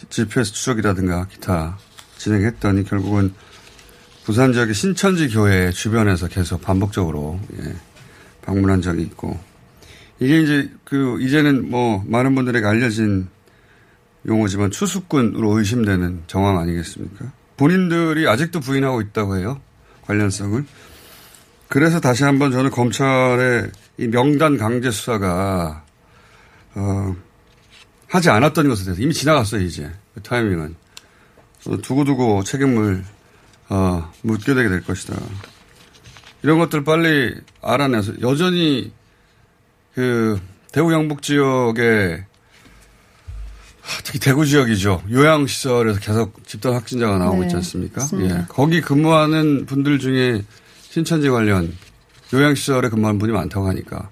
GPS 0.09 0.51
추적이라든가 0.51 1.27
기타 1.27 1.77
진행했더니 2.17 2.83
결국은 2.83 3.33
부산 4.25 4.53
지역의 4.53 4.73
신천지 4.73 5.29
교회 5.29 5.71
주변에서 5.71 6.27
계속 6.27 6.61
반복적으로 6.61 7.39
예, 7.59 7.75
방문한 8.41 8.81
적이 8.81 9.03
있고 9.03 9.37
이게 10.23 10.41
이제 10.41 10.71
그 10.85 11.21
이제는 11.21 11.69
뭐 11.69 12.03
많은 12.07 12.33
분들에게 12.33 12.65
알려진 12.65 13.27
용어지만 14.25 14.71
추수꾼으로 14.71 15.57
의심되는 15.57 16.23
정황 16.27 16.57
아니겠습니까? 16.59 17.31
본인들이 17.57 18.27
아직도 18.27 18.61
부인하고 18.61 19.01
있다고 19.01 19.37
해요. 19.37 19.59
관련성을. 20.03 20.63
그래서 21.67 21.99
다시 21.99 22.23
한번 22.23 22.51
저는 22.51 22.71
검찰의 22.71 23.69
이 23.97 24.07
명단 24.07 24.57
강제 24.57 24.91
수사가 24.91 25.83
어, 26.75 27.15
하지 28.07 28.29
않았던 28.29 28.69
것에 28.69 28.85
대해서 28.85 29.01
이미 29.01 29.13
지나갔어요 29.13 29.61
이제 29.61 29.91
그 30.13 30.21
타이밍은 30.21 30.75
두고두고 31.81 32.43
책임을 32.43 33.03
어, 33.69 34.11
묻게 34.21 34.53
되게 34.53 34.69
될 34.69 34.83
것이다. 34.83 35.15
이런 36.43 36.59
것들 36.59 36.83
빨리 36.83 37.35
알아내서 37.61 38.21
여전히 38.21 38.91
그 39.93 40.39
대구 40.71 40.91
영북 40.91 41.21
지역에 41.21 42.25
특히 44.03 44.19
대구 44.19 44.45
지역이죠. 44.45 45.03
요양 45.11 45.45
시설에서 45.45 45.99
계속 45.99 46.45
집단 46.47 46.73
확진자가 46.73 47.17
나오고 47.17 47.41
네, 47.41 47.45
있지 47.45 47.55
않습니까? 47.57 48.01
맞습니다. 48.01 48.39
예. 48.39 48.45
거기 48.47 48.81
근무하는 48.81 49.65
분들 49.65 49.99
중에 49.99 50.43
신천지 50.81 51.29
관련 51.29 51.75
요양 52.33 52.55
시설에 52.55 52.89
근무하는 52.89 53.19
분이 53.19 53.31
많다고 53.33 53.67
하니까 53.67 54.09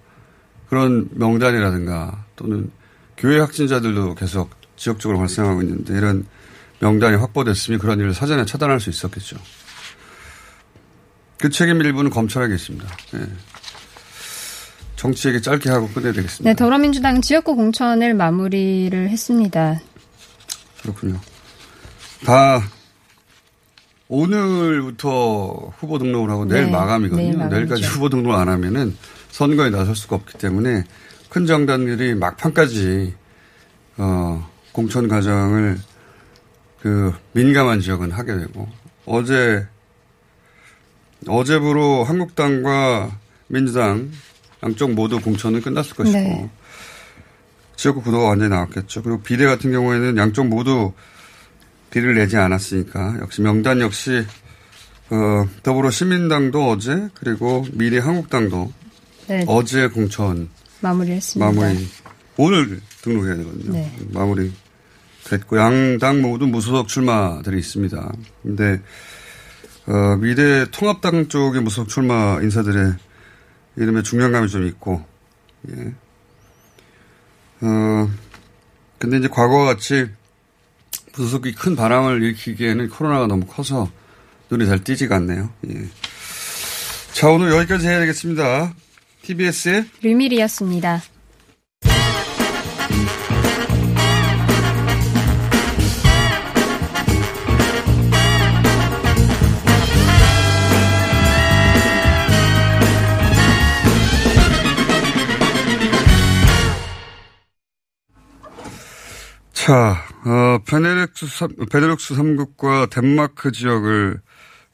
그런 0.70 1.10
명단이라든가 1.14 2.26
또는 2.36 2.70
교회 3.18 3.40
확진자들도 3.40 4.16
계속 4.16 4.52
지역적으로 4.76 5.18
발생하고 5.20 5.62
있는데 5.62 5.98
이런 5.98 6.26
명단이 6.80 7.16
확보됐으면 7.18 7.80
그런 7.80 8.00
일을 8.00 8.14
사전에 8.14 8.46
차단할 8.46 8.80
수 8.80 8.90
있었겠죠. 8.90 9.38
그 11.38 11.50
책임 11.50 11.82
일부는 11.82 12.12
검찰에게 12.12 12.54
있습니다. 12.54 12.88
예. 13.16 13.28
정치 15.02 15.30
얘기 15.30 15.42
짧게 15.42 15.68
하고 15.72 15.88
끝내야 15.88 16.14
되겠습니다. 16.14 16.48
네, 16.48 16.56
더불어민주당은 16.56 17.24
지역구 17.24 17.56
공천을 17.56 18.14
마무리를 18.14 19.10
했습니다. 19.10 19.82
그렇군요. 20.84 21.20
다 22.24 22.62
오늘부터 24.08 25.74
후보 25.80 25.98
등록을 25.98 26.30
하고 26.30 26.46
내일 26.46 26.66
네, 26.66 26.72
마감이거든요. 26.72 27.50
내일 27.50 27.68
까지 27.68 27.84
후보 27.84 28.10
등록을 28.10 28.38
안 28.38 28.48
하면은 28.48 28.96
선거에 29.32 29.72
나설 29.72 29.96
수가 29.96 30.18
없기 30.18 30.38
때문에 30.38 30.84
큰 31.30 31.48
정당들이 31.48 32.14
막판까지 32.14 33.16
어, 33.98 34.48
공천 34.72 35.08
과정을 35.08 35.80
그 36.80 37.12
민감한 37.32 37.80
지역은 37.80 38.12
하게 38.12 38.38
되고 38.38 38.68
어제 39.08 39.66
어제부로 41.28 42.04
한국당과 42.04 43.18
민주당 43.48 44.12
양쪽 44.64 44.94
모두 44.94 45.20
공천은 45.20 45.62
끝났을 45.62 45.96
것이고 45.96 46.18
네. 46.18 46.50
지역구 47.76 48.04
구도가 48.04 48.30
완전히 48.30 48.50
나왔겠죠. 48.52 49.02
그리고 49.02 49.22
비례 49.22 49.46
같은 49.46 49.72
경우에는 49.72 50.18
양쪽 50.18 50.48
모두 50.48 50.94
비를 51.90 52.16
내지 52.16 52.38
않았으니까 52.38 53.18
역시 53.22 53.42
명단 53.42 53.82
역시 53.82 54.26
어, 55.10 55.48
더불어 55.64 55.92
시민당도 55.92 56.70
어제 56.70 57.10
그리고 57.16 57.66
미래 57.74 58.00
한국당도 58.00 58.72
네. 59.28 59.46
어제 59.48 59.88
공천 59.88 60.50
마무리했습니다. 60.82 61.52
마무리 61.52 61.88
오늘 62.38 62.80
등록해야 63.02 63.36
되거든요. 63.38 63.74
네. 63.74 63.92
마무리 64.12 64.52
됐고 65.26 65.58
양당 65.58 66.22
모두 66.22 66.48
무소속 66.48 66.88
출마들이 66.88 67.60
있습니다. 67.60 68.12
근데 68.42 68.82
어, 69.88 70.18
미래 70.18 70.66
통합당 70.72 71.28
쪽의 71.28 71.62
무소속 71.62 71.90
출마 71.90 72.40
인사들의 72.42 72.94
이름에 73.76 74.04
중량감이 74.04 74.50
좀 74.50 74.68
있고 74.68 75.04
예. 75.70 75.94
어, 77.62 78.10
근데 78.98 79.18
이제 79.18 79.28
과거와 79.28 79.66
같이 79.66 80.08
부수속이 81.14 81.54
큰 81.54 81.76
바람을 81.76 82.22
일으키기에는 82.24 82.90
코로나가 82.90 83.28
너무 83.28 83.46
커서 83.46 83.92
눈이 84.50 84.66
잘 84.66 84.84
띄지가 84.84 85.16
않네요. 85.18 85.52
예. 85.70 85.88
자, 87.14 87.30
오늘 87.30 87.52
여기까지 87.52 87.88
해야 87.88 88.00
되겠습니다. 88.00 88.74
TBS의 89.24 89.86
류밀이었습니다. 90.02 91.02
자, 109.72 110.04
어, 110.26 110.60
베네룩스 110.68 111.28
3, 111.28 111.56
베네룩스 111.72 112.14
3국과 112.16 112.90
덴마크 112.90 113.54
지역을 113.54 114.20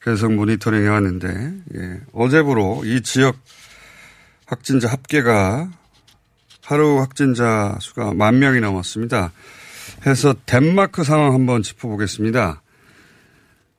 계속 0.02 0.32
모니터링 0.32 0.82
해왔는데, 0.82 1.52
예, 1.76 2.00
어제부로 2.12 2.82
이 2.84 3.00
지역 3.02 3.36
확진자 4.46 4.88
합계가 4.88 5.70
하루 6.64 6.98
확진자 6.98 7.78
수가 7.80 8.12
만 8.14 8.40
명이 8.40 8.58
넘었습니다. 8.58 9.30
해서 10.04 10.34
덴마크 10.46 11.04
상황 11.04 11.32
한번 11.32 11.62
짚어보겠습니다. 11.62 12.60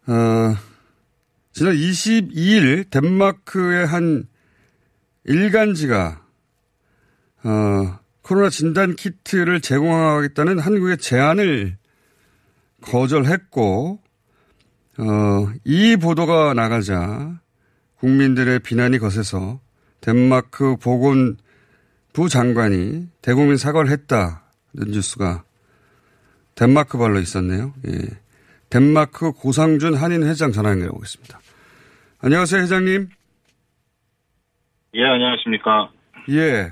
어, 0.07 0.55
지난 1.51 1.73
22일 1.73 2.89
덴마크의 2.89 3.85
한 3.85 4.25
일간지가 5.25 6.21
어, 7.43 7.98
코로나 8.29 8.51
진단 8.51 8.95
키트를 8.95 9.59
제공하겠다는 9.59 10.59
한국의 10.59 10.99
제안을 10.99 11.77
거절했고, 12.81 13.99
어, 14.99 15.03
이 15.65 15.95
보도가 15.95 16.53
나가자 16.53 17.39
국민들의 17.95 18.59
비난이 18.59 18.99
거세서 18.99 19.59
덴마크 19.99 20.75
보건부 20.75 22.29
장관이 22.29 23.07
대국민 23.23 23.57
사과를 23.57 23.89
했다는 23.89 24.91
뉴스가 24.91 25.43
덴마크 26.53 26.99
발로 26.99 27.19
있었네요. 27.19 27.73
예. 27.87 27.97
덴마크 28.69 29.31
고상준 29.31 29.95
한인 29.95 30.21
회장 30.21 30.51
전화 30.51 30.69
연결해 30.69 30.91
보겠습니다. 30.91 31.39
안녕하세요, 32.19 32.61
회장님. 32.61 33.09
예, 34.93 35.03
안녕하십니까. 35.03 35.89
예. 36.29 36.71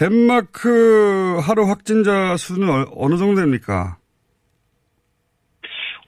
덴마크 0.00 1.38
하루 1.42 1.68
확진자 1.68 2.34
수는 2.38 2.86
어느 2.96 3.18
정도 3.18 3.42
됩니까? 3.42 3.98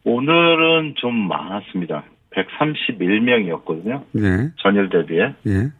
오늘은 0.03 0.95
좀 0.97 1.15
많았습니다. 1.29 2.03
131명이었거든요. 2.35 4.03
예. 4.17 4.51
전일 4.63 4.89
대비에. 4.89 5.35
예. 5.47 5.71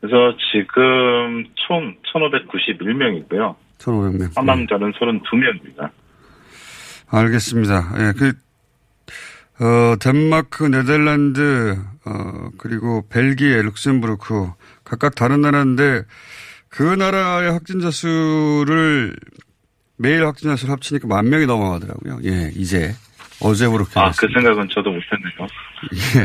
그래서 0.00 0.34
지금 0.50 1.44
총 1.54 1.94
1,591명이고요. 2.14 3.54
1,500명. 3.76 4.32
사망자는 4.32 4.92
32명입니다. 4.92 5.90
알겠습니다. 7.10 7.74
예, 7.98 8.12
그, 8.18 8.32
어, 9.62 9.96
덴마크, 10.00 10.64
네덜란드, 10.64 11.76
어, 12.06 12.48
그리고 12.56 13.06
벨기에, 13.10 13.60
룩셈부르크, 13.60 14.50
각각 14.82 15.14
다른 15.14 15.42
나라인데, 15.42 16.04
그 16.70 16.82
나라의 16.82 17.50
확진자 17.52 17.90
수를, 17.90 19.14
매일 19.96 20.24
확진자 20.24 20.56
수를 20.56 20.72
합치니까 20.72 21.06
만 21.08 21.28
명이 21.28 21.46
넘어가더라고요. 21.46 22.20
예, 22.24 22.50
이제. 22.54 22.94
어제부로. 23.42 23.86
아, 23.94 24.10
그 24.12 24.26
생각은 24.34 24.68
저도 24.68 24.90
못했네요. 24.90 25.48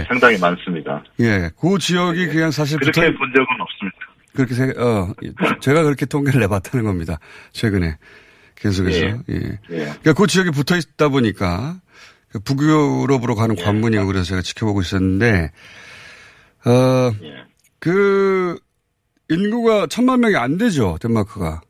예. 0.01 0.03
상당히 0.08 0.38
많습니다. 0.38 1.01
예, 1.21 1.49
그 1.60 1.77
지역이 1.79 2.27
그냥 2.27 2.51
사실. 2.51 2.77
그렇게 2.77 3.01
붙어- 3.01 3.17
본 3.17 3.31
적은 3.34 3.47
없습니다. 3.62 3.97
그렇게 4.36 4.53
생 4.53 4.69
어, 4.77 5.13
제가 5.62 5.84
그렇게 5.84 6.05
통계를 6.05 6.41
내봤다는 6.41 6.84
겁니다. 6.86 7.19
최근에. 7.53 7.97
계속해서. 8.55 8.99
예. 8.99 9.17
예. 9.29 9.36
예. 9.36 9.58
그러니까 10.01 10.13
그 10.13 10.27
지역이 10.27 10.51
붙어 10.51 10.75
있다 10.75 11.08
보니까 11.08 11.79
그 12.29 12.39
북유럽으로 12.39 13.36
가는 13.36 13.55
관문이고 13.55 14.05
그래서 14.08 14.25
제가 14.25 14.41
지켜보고 14.41 14.81
있었는데, 14.81 15.51
어, 16.65 17.12
예. 17.23 17.45
그 17.79 18.60
인구가 19.30 19.88
천만 19.88 20.20
명이 20.20 20.36
안 20.36 20.58
되죠, 20.58 20.98
덴마크가. 21.02 21.62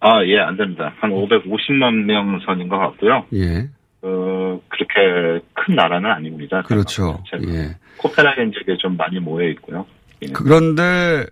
아, 0.00 0.24
예, 0.24 0.38
안 0.38 0.56
됩니다. 0.56 0.92
한 0.98 1.10
550만 1.10 2.04
명 2.04 2.40
선인 2.44 2.68
것 2.68 2.78
같고요. 2.78 3.24
예. 3.34 3.68
어, 4.02 4.60
그렇게 4.68 5.44
큰 5.54 5.76
나라는 5.76 6.10
아닙니다. 6.10 6.62
그렇죠. 6.62 7.22
예. 7.46 7.76
코펜하겐 7.98 8.52
지역에 8.52 8.76
좀 8.78 8.96
많이 8.96 9.20
모여 9.20 9.48
있고요. 9.50 9.86
예. 10.22 10.32
그런데, 10.32 11.26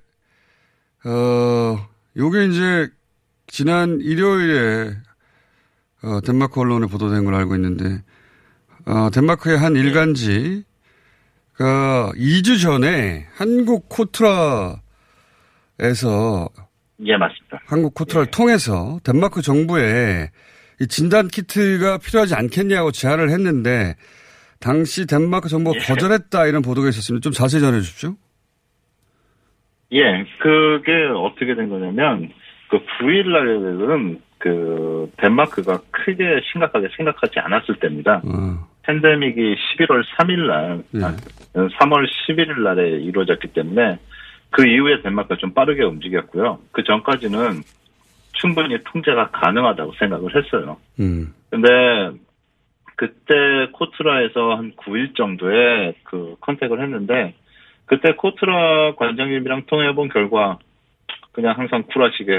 어, 1.05 1.77
요게 2.17 2.45
이제 2.47 2.89
지난 3.49 3.99
일요일에 4.01 4.93
어, 6.03 6.21
덴마크 6.25 6.61
언론에 6.61 6.87
보도된 6.87 7.25
걸 7.25 7.35
알고 7.35 7.57
있는데, 7.57 8.03
어, 8.87 9.11
덴마크의 9.13 9.59
한 9.59 9.75
일간지 9.75 10.65
가 11.61 12.11
2주 12.17 12.63
전에 12.63 13.27
한국 13.35 13.91
코트라에서 13.91 14.81
예, 17.05 17.17
맞습니다. 17.19 17.61
한국 17.67 17.93
코트라를 17.93 18.31
통해서 18.31 18.99
덴마크 19.05 19.43
정부에 19.43 20.31
이 20.81 20.87
진단 20.87 21.29
키트가 21.29 21.99
필요하지 21.99 22.35
않겠냐고 22.35 22.93
제안을 22.93 23.29
했는데 23.29 23.95
당시 24.59 25.07
덴마크 25.07 25.51
정부가 25.51 25.77
예. 25.77 25.85
거절했다 25.85 26.47
이런 26.47 26.63
보도가 26.63 26.89
있었습니다. 26.89 27.23
좀 27.23 27.35
자세히 27.35 27.61
전해 27.61 27.81
주십시오. 27.81 28.15
예, 29.93 30.25
그게 30.41 30.93
어떻게 31.15 31.55
된 31.55 31.69
거냐면, 31.69 32.33
그 32.71 32.79
9일 32.79 33.33
날은 33.33 34.21
그, 34.39 35.11
덴마크가 35.17 35.81
크게 35.91 36.41
심각하게 36.53 36.89
생각하지 36.97 37.41
않았을 37.41 37.77
때입니다. 37.81 38.23
어, 38.25 38.70
팬데믹이 38.91 39.57
11월 39.79 40.05
3일날, 40.17 40.83
예. 40.97 41.05
아, 41.05 41.17
3월 41.55 42.07
11일 42.29 42.63
날에 42.63 42.89
이루어졌기 42.89 43.49
때문에, 43.49 43.99
그 44.51 44.67
이후에 44.67 45.01
덴마크가 45.03 45.37
좀 45.37 45.55
빠르게 45.55 45.85
움직였고요. 45.85 46.59
그 46.73 46.83
전까지는 46.83 47.63
충분히 48.33 48.83
통제가 48.85 49.31
가능하다고 49.31 49.93
생각을 49.99 50.35
했어요. 50.35 50.77
음, 50.99 51.33
근데, 51.51 51.69
그때 52.97 53.35
코트라에서 53.73 54.57
한 54.57 54.73
9일 54.73 55.17
정도에 55.17 55.95
그 56.03 56.35
컨택을 56.41 56.83
했는데, 56.83 57.35
그때 57.87 58.15
코트라 58.15 58.95
관장님이랑 58.97 59.67
통해본 59.67 60.09
결과, 60.09 60.59
그냥 61.33 61.57
항상 61.57 61.85
쿨하시게, 61.85 62.33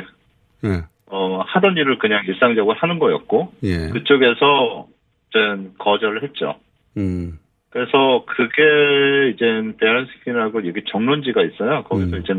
예, 0.65 0.83
어, 1.07 1.43
하던 1.47 1.77
일을 1.77 1.97
그냥 1.97 2.23
일상적으로 2.27 2.75
하는 2.77 2.99
거였고, 2.99 3.53
예, 3.63 3.89
그쪽에서 3.89 4.87
이제 5.31 5.69
거절을 5.79 6.23
했죠. 6.23 6.55
음, 6.97 7.39
그래서 7.69 8.25
그게 8.27 9.31
이제 9.33 9.73
베란스킨하고 9.79 10.67
여기 10.67 10.83
정론지가 10.85 11.41
있어요. 11.43 11.83
거기서 11.83 12.17
음. 12.17 12.21
이제 12.21 12.33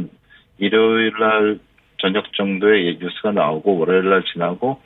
일요일 0.59 1.13
날 1.19 1.59
저녁 1.99 2.33
정도에 2.35 2.99
뉴스가 3.01 3.33
나오고 3.33 3.79
월요일 3.79 4.11
날 4.11 4.23
지나고 4.33 4.81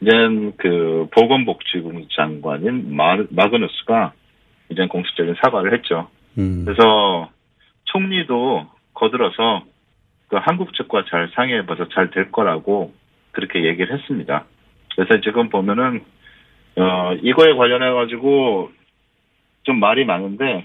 이제 0.00 0.10
그 0.56 1.06
보건복지부 1.12 2.08
장관인 2.16 2.94
마, 2.96 3.16
마그누스가 3.30 4.12
이제 4.70 4.86
공식적인 4.86 5.36
사과를 5.42 5.72
했죠. 5.74 6.08
음, 6.38 6.64
그래서 6.64 7.30
총리도 7.84 8.66
거들어서 8.94 9.64
그 10.28 10.36
한국 10.36 10.74
측과 10.74 11.04
잘 11.08 11.30
상의해봐서 11.34 11.88
잘 11.90 12.10
될 12.10 12.32
거라고 12.32 12.92
그렇게 13.32 13.64
얘기를 13.64 13.96
했습니다. 13.96 14.44
그래서 14.96 15.20
지금 15.20 15.48
보면은 15.48 16.02
어 16.76 17.14
이거에 17.22 17.54
관련해 17.54 17.92
가지고 17.92 18.70
좀 19.64 19.78
말이 19.80 20.04
많은데 20.04 20.64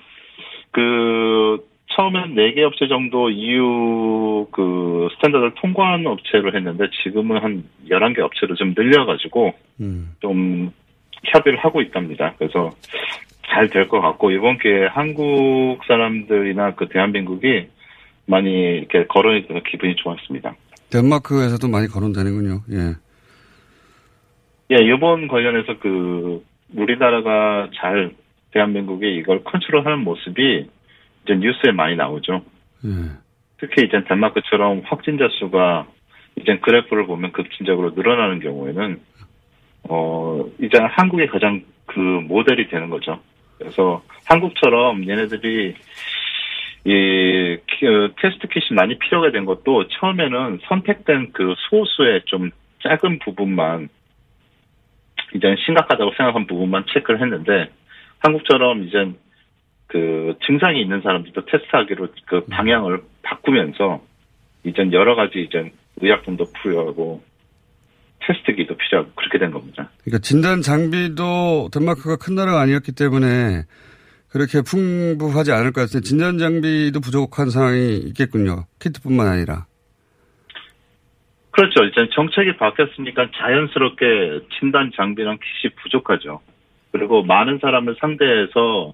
그 0.72 1.66
처음엔 1.96 2.36
4개 2.36 2.60
업체 2.62 2.88
정도 2.88 3.30
EU 3.30 4.48
그 4.52 5.08
스탠다드를 5.16 5.54
통과한 5.56 6.06
업체로 6.06 6.54
했는데 6.54 6.86
지금은 7.04 7.42
한 7.42 7.64
11개 7.90 8.20
업체로 8.20 8.56
좀 8.56 8.74
늘려가지고 8.78 9.54
음, 9.82 10.12
좀 10.20 10.72
협의를 11.24 11.58
하고 11.60 11.82
있답니다. 11.82 12.34
그래서 12.38 12.72
잘 13.50 13.70
될 13.70 13.88
것 13.88 14.02
같고 14.02 14.32
이번 14.32 14.58
기회에 14.60 14.88
한국 14.88 15.80
사람들이나 15.88 16.76
그 16.76 16.88
대한민국이 16.90 17.68
많이 18.26 18.52
이렇게 18.52 19.06
거론이 19.08 19.48
돼서 19.48 19.62
기분이 19.70 19.96
좋았습니다. 19.96 20.54
덴마크에서도 20.92 21.68
많이 21.70 21.88
거론되는군요. 21.88 22.62
예, 22.74 22.94
예, 24.72 24.76
이번 24.84 25.28
관련해서 25.28 25.80
그 25.80 26.44
우리나라가 26.76 27.70
잘 27.76 28.12
대한민국이 28.52 29.16
이걸 29.16 29.44
컨트롤하는 29.44 30.00
모습이 30.00 30.68
이제 31.24 31.36
뉴스에 31.36 31.72
많이 31.72 31.96
나오죠. 31.96 32.42
예. 32.86 32.90
특히 33.60 33.86
이제 33.86 34.04
덴마크처럼 34.08 34.82
확진자 34.86 35.28
수가 35.40 35.88
이제 36.36 36.58
그래프를 36.58 37.06
보면 37.08 37.32
급진적으로 37.32 37.92
늘어나는 37.92 38.40
경우에는 38.40 39.00
어 39.90 40.46
이제 40.62 40.78
한국이 40.80 41.28
가장 41.28 41.64
그 41.86 42.00
모델이 42.00 42.68
되는 42.68 42.90
거죠. 42.90 43.20
그래서 43.58 44.04
한국처럼 44.26 45.08
얘네들이 45.08 45.74
이 46.86 47.58
키- 47.68 47.88
어, 47.88 48.10
테스트 48.22 48.48
킷이 48.48 48.76
많이 48.76 48.98
필요가 49.00 49.32
된 49.32 49.46
것도 49.46 49.88
처음에는 49.88 50.60
선택된 50.68 51.32
그 51.34 51.56
소수의 51.70 52.22
좀 52.26 52.52
작은 52.84 53.20
부분만 53.20 53.90
이제 55.36 55.56
심각하다고 55.66 56.12
생각한 56.18 56.48
부분만 56.48 56.86
체크를 56.94 57.22
했는데 57.22 57.70
한국처럼 58.20 58.84
이제 58.84 59.14
그 59.88 60.36
증상이 60.46 60.82
있는 60.82 61.02
사람들도 61.02 61.46
테스트하기로 61.46 62.08
그 62.26 62.46
방향을 62.46 63.02
바꾸면서 63.24 64.02
이제 64.64 64.90
여러 64.92 65.16
가지 65.16 65.42
이제 65.42 65.72
의약품도 66.02 66.52
필요하고 66.52 67.24
테스트기도 68.20 68.76
필요하고 68.76 69.12
그렇게 69.16 69.38
된 69.38 69.52
겁니다. 69.52 69.90
그러니까 70.04 70.20
진단 70.20 70.62
장비도 70.62 71.70
덴마크가 71.72 72.18
큰 72.18 72.36
나라가 72.36 72.62
아니었기 72.62 72.92
때문에 72.94 73.64
그렇게 74.30 74.62
풍부하지 74.62 75.54
않을 75.54 75.72
것 75.72 75.82
같은데 75.82 76.04
진단 76.04 76.38
장비도 76.38 77.00
부족한 77.00 77.50
상황이 77.50 77.98
있겠군요. 77.98 78.66
키트뿐만 78.80 79.28
아니라. 79.28 79.67
그렇죠. 81.58 81.86
이제 81.86 82.08
정책이 82.14 82.58
바뀌었으니까 82.58 83.32
자연스럽게 83.36 84.42
진단 84.60 84.92
장비랑 84.96 85.40
킷이 85.40 85.74
부족하죠. 85.82 86.40
그리고 86.92 87.24
많은 87.24 87.58
사람을 87.60 87.96
상대해서 88.00 88.94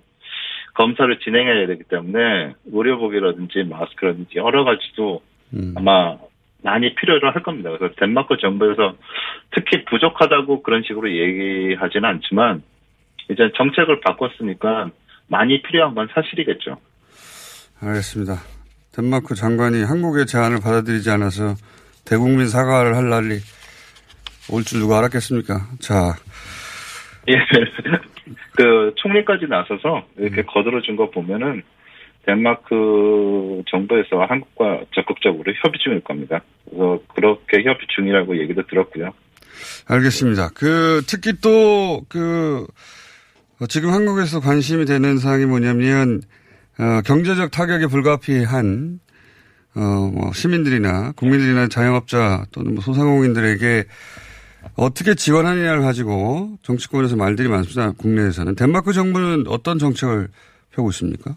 검사를 0.74 1.14
진행해야 1.20 1.68
되기 1.68 1.84
때문에 1.84 2.54
의료복이라든지 2.72 3.66
마스크라든지 3.70 4.38
여러 4.38 4.64
가지도 4.64 5.22
음. 5.54 5.74
아마 5.76 6.16
많이 6.64 6.96
필요로 6.96 7.32
할 7.32 7.44
겁니다. 7.44 7.70
그래서 7.78 7.94
덴마크 8.00 8.38
정부에서 8.38 8.96
특히 9.52 9.84
부족하다고 9.84 10.64
그런 10.64 10.84
식으로 10.88 11.12
얘기하지는 11.12 12.08
않지만 12.08 12.64
이제 13.30 13.52
정책을 13.58 14.00
바꿨으니까 14.00 14.90
많이 15.28 15.62
필요한 15.64 15.96
건 15.96 16.08
사실이겠죠. 16.14 16.78
알겠습니다. 17.82 18.36
덴마크 18.96 19.36
장관이 19.36 19.84
한국의 19.84 20.28
제안을 20.28 20.60
받아들이지 20.64 21.10
않아서 21.12 21.56
대국민 22.06 22.48
사과를 22.48 22.96
할 22.96 23.10
날이 23.10 23.40
올 24.52 24.64
줄 24.64 24.80
누가 24.80 24.98
알았겠습니까? 25.00 25.68
자, 25.80 26.16
예. 27.30 27.34
그 28.56 28.94
총리까지 28.96 29.48
나서서 29.48 30.06
이렇게 30.18 30.42
음. 30.42 30.46
거들어준 30.48 30.96
거 30.96 31.10
보면은 31.10 31.64
덴마크 32.26 33.62
정부에서 33.70 34.24
한국과 34.28 34.82
적극적으로 34.96 35.52
협의 35.64 35.80
중일 35.84 36.02
겁니다. 36.02 36.42
그래서 36.66 37.00
그렇게 37.16 37.64
협의 37.64 37.86
중이라고 37.96 38.40
얘기도 38.40 38.66
들었고요. 38.68 39.12
알겠습니다. 39.88 40.50
그, 40.56 41.02
특히 41.08 41.34
또, 41.42 42.02
그, 42.10 42.66
어, 43.60 43.68
지금 43.68 43.92
한국에서 43.92 44.40
관심이 44.40 44.86
되는 44.86 45.18
사항이 45.18 45.46
뭐냐면, 45.46 46.22
어, 46.80 47.02
경제적 47.06 47.52
타격에 47.52 47.88
불가피한, 47.88 49.00
어, 49.76 50.12
뭐, 50.14 50.32
시민들이나 50.34 51.12
국민들이나 51.14 51.68
자영업자 51.68 52.46
또는 52.54 52.76
뭐 52.76 52.82
소상공인들에게 52.82 53.84
어떻게 54.78 55.16
지원하느냐를 55.16 55.82
가지고 55.82 56.58
정치권에서 56.62 57.16
말들이 57.16 57.50
많습니다. 57.50 57.92
국내에서는. 57.98 58.56
덴마크 58.56 58.94
정부는 58.94 59.46
어떤 59.48 59.78
정책을 59.78 60.28
펴고 60.74 60.90
있습니까? 60.90 61.36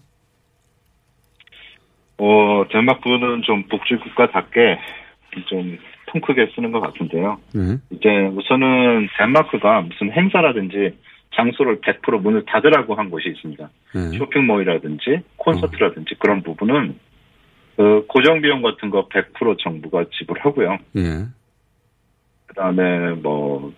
어, 2.19 2.65
덴마크는 2.71 3.43
좀 3.45 3.65
복지 3.69 3.97
국가답게 3.97 4.79
좀 5.49 5.79
통 6.07 6.21
크게 6.21 6.51
쓰는 6.55 6.73
것 6.73 6.81
같은데요. 6.81 7.39
네. 7.55 7.77
이제 7.91 8.09
우선은 8.35 9.09
덴마크가 9.19 9.83
무슨 9.83 10.13
행사라든지 10.13 10.97
장소를 11.35 11.81
100% 11.81 12.23
문을 12.23 12.45
닫으라고 12.47 12.95
한 12.95 13.11
곳이 13.11 13.29
있습니다. 13.29 13.69
네. 13.95 14.19
쇼핑몰이라든지 14.19 15.21
콘서트라든지 15.37 16.15
그런 16.19 16.43
부분은 16.43 16.99
그 17.77 18.07
고정 18.09 18.41
비용 18.41 18.63
같은 18.63 18.91
거 18.91 19.09
100% 19.09 19.59
정부가 19.63 20.07
지불하고요. 20.19 20.79
예. 20.97 21.27
그다음에 22.47 23.11
뭐 23.15 23.73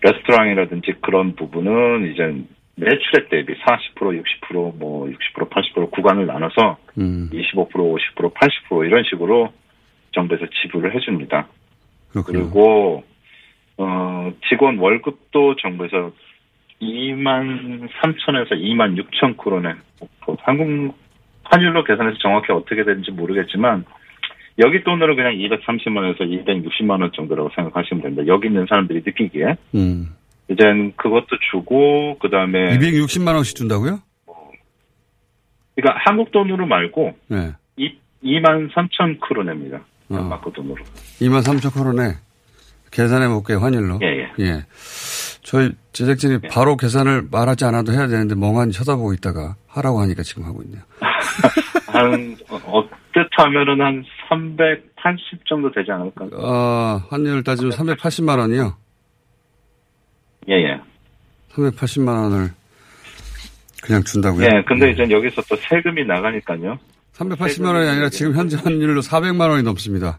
레스토랑이라든지 0.00 0.94
그런 1.00 1.36
부분은 1.36 2.12
이제 2.12 2.44
매출액 2.76 3.30
대비 3.30 3.54
40% 3.54 4.22
60%뭐 4.50 5.08
60% 5.08 5.50
80% 5.50 5.90
구간을 5.90 6.26
나눠서 6.26 6.76
음, 6.98 7.30
25% 7.32 7.70
50% 7.72 8.34
80% 8.34 8.86
이런 8.86 9.04
식으로 9.04 9.52
정부에서 10.12 10.46
지불을 10.62 10.94
해줍니다. 10.94 11.48
그렇군요. 12.10 12.38
그리고 12.38 13.04
어 13.76 14.32
직원 14.48 14.78
월급도 14.78 15.56
정부에서 15.56 16.12
2만 16.80 17.88
3천에서 17.90 18.52
2만 18.52 19.00
6천 19.02 19.36
크로네. 19.36 19.74
뭐 20.26 20.36
한국 20.40 20.96
환율로 21.50 21.84
계산해서 21.84 22.18
정확히 22.18 22.52
어떻게 22.52 22.84
되는지 22.84 23.10
모르겠지만 23.10 23.84
여기 24.58 24.82
돈으로 24.82 25.14
그냥 25.14 25.34
230만 25.34 25.96
원에서 25.96 26.24
260만 26.24 27.00
원 27.00 27.10
정도라고 27.14 27.50
생각하시면 27.54 28.02
됩니다. 28.02 28.26
여기 28.26 28.48
있는 28.48 28.66
사람들이 28.68 29.02
느끼기에 29.04 29.56
음. 29.74 30.14
이젠 30.50 30.92
그것도 30.96 31.26
주고 31.50 32.18
그 32.20 32.28
다음에 32.30 32.76
260만 32.78 33.34
원씩 33.34 33.56
준다고요? 33.56 34.00
그러니까 35.76 36.00
한국 36.04 36.32
돈으로 36.32 36.66
말고 36.66 37.16
네. 37.28 37.52
2만 38.24 38.72
3천 38.72 39.20
크로네입니다. 39.20 39.78
어. 40.10 40.16
덴마크 40.16 40.50
돈으로. 40.52 40.82
2만 41.20 41.42
3천 41.42 41.72
크로네. 41.72 42.14
계산해 42.90 43.28
볼게요, 43.28 43.58
환율로. 43.58 44.00
예, 44.02 44.28
예. 44.40 44.64
저희 45.42 45.70
제작진이 45.92 46.40
바로 46.50 46.76
계산을 46.76 47.28
말하지 47.30 47.64
않아도 47.66 47.92
해야 47.92 48.06
되는데 48.06 48.34
멍하니 48.34 48.72
쳐다보고 48.72 49.12
있다가 49.14 49.56
하라고 49.68 50.00
하니까 50.00 50.22
지금 50.22 50.44
하고 50.44 50.62
있네요. 50.62 50.82
한 51.86 52.36
어, 52.48 52.56
어뜻 52.66 53.28
하면은 53.36 53.80
한 53.80 54.04
380 54.28 55.46
정도 55.46 55.70
되지 55.70 55.90
않을까? 55.90 56.26
어, 56.32 57.02
환율 57.08 57.42
따지면 57.42 57.72
380만 57.72 58.38
원이요. 58.38 58.76
예, 60.48 60.54
예. 60.54 60.80
380만 61.52 62.08
원을 62.08 62.50
그냥 63.82 64.02
준다고요? 64.02 64.44
예, 64.44 64.62
근데 64.66 64.86
네. 64.86 64.92
이제 64.92 65.10
여기서 65.10 65.42
또 65.48 65.56
세금이 65.56 66.04
나가니까요. 66.04 66.78
380만 67.14 67.74
원이 67.74 67.88
아니라 67.88 68.08
지금 68.10 68.34
현재 68.34 68.56
환율로 68.56 69.00
400만 69.00 69.48
원이 69.48 69.62
넘습니다. 69.62 70.18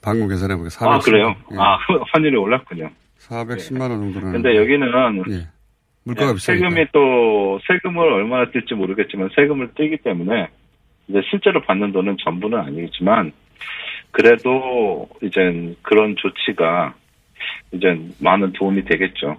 방금 0.00 0.28
계산해 0.28 0.56
보니까 0.56 0.70
400. 0.70 0.92
아, 0.92 0.98
그래요? 0.98 1.34
아, 1.58 1.78
환율이 2.12 2.36
올랐군요. 2.36 2.90
410만 3.20 3.82
원 3.82 3.90
정도는. 4.00 4.32
근데 4.32 4.56
여기는 4.56 4.88
예. 5.30 5.48
물가가 6.04 6.30
예, 6.30 6.34
비싸니까. 6.34 6.68
세금이 6.70 6.86
또 6.92 7.60
세금을 7.66 8.00
얼마나 8.12 8.50
뜰지 8.50 8.74
모르겠지만 8.74 9.30
세금을 9.34 9.70
떼기 9.74 9.98
때문에 9.98 10.48
이제 11.08 11.20
실제로 11.30 11.62
받는 11.62 11.92
돈은 11.92 12.16
전부는 12.24 12.58
아니지만 12.58 13.32
그래도 14.10 15.08
이제 15.22 15.74
그런 15.82 16.16
조치가 16.16 16.94
이제 17.72 17.98
많은 18.20 18.52
도움이 18.52 18.84
되겠죠. 18.84 19.36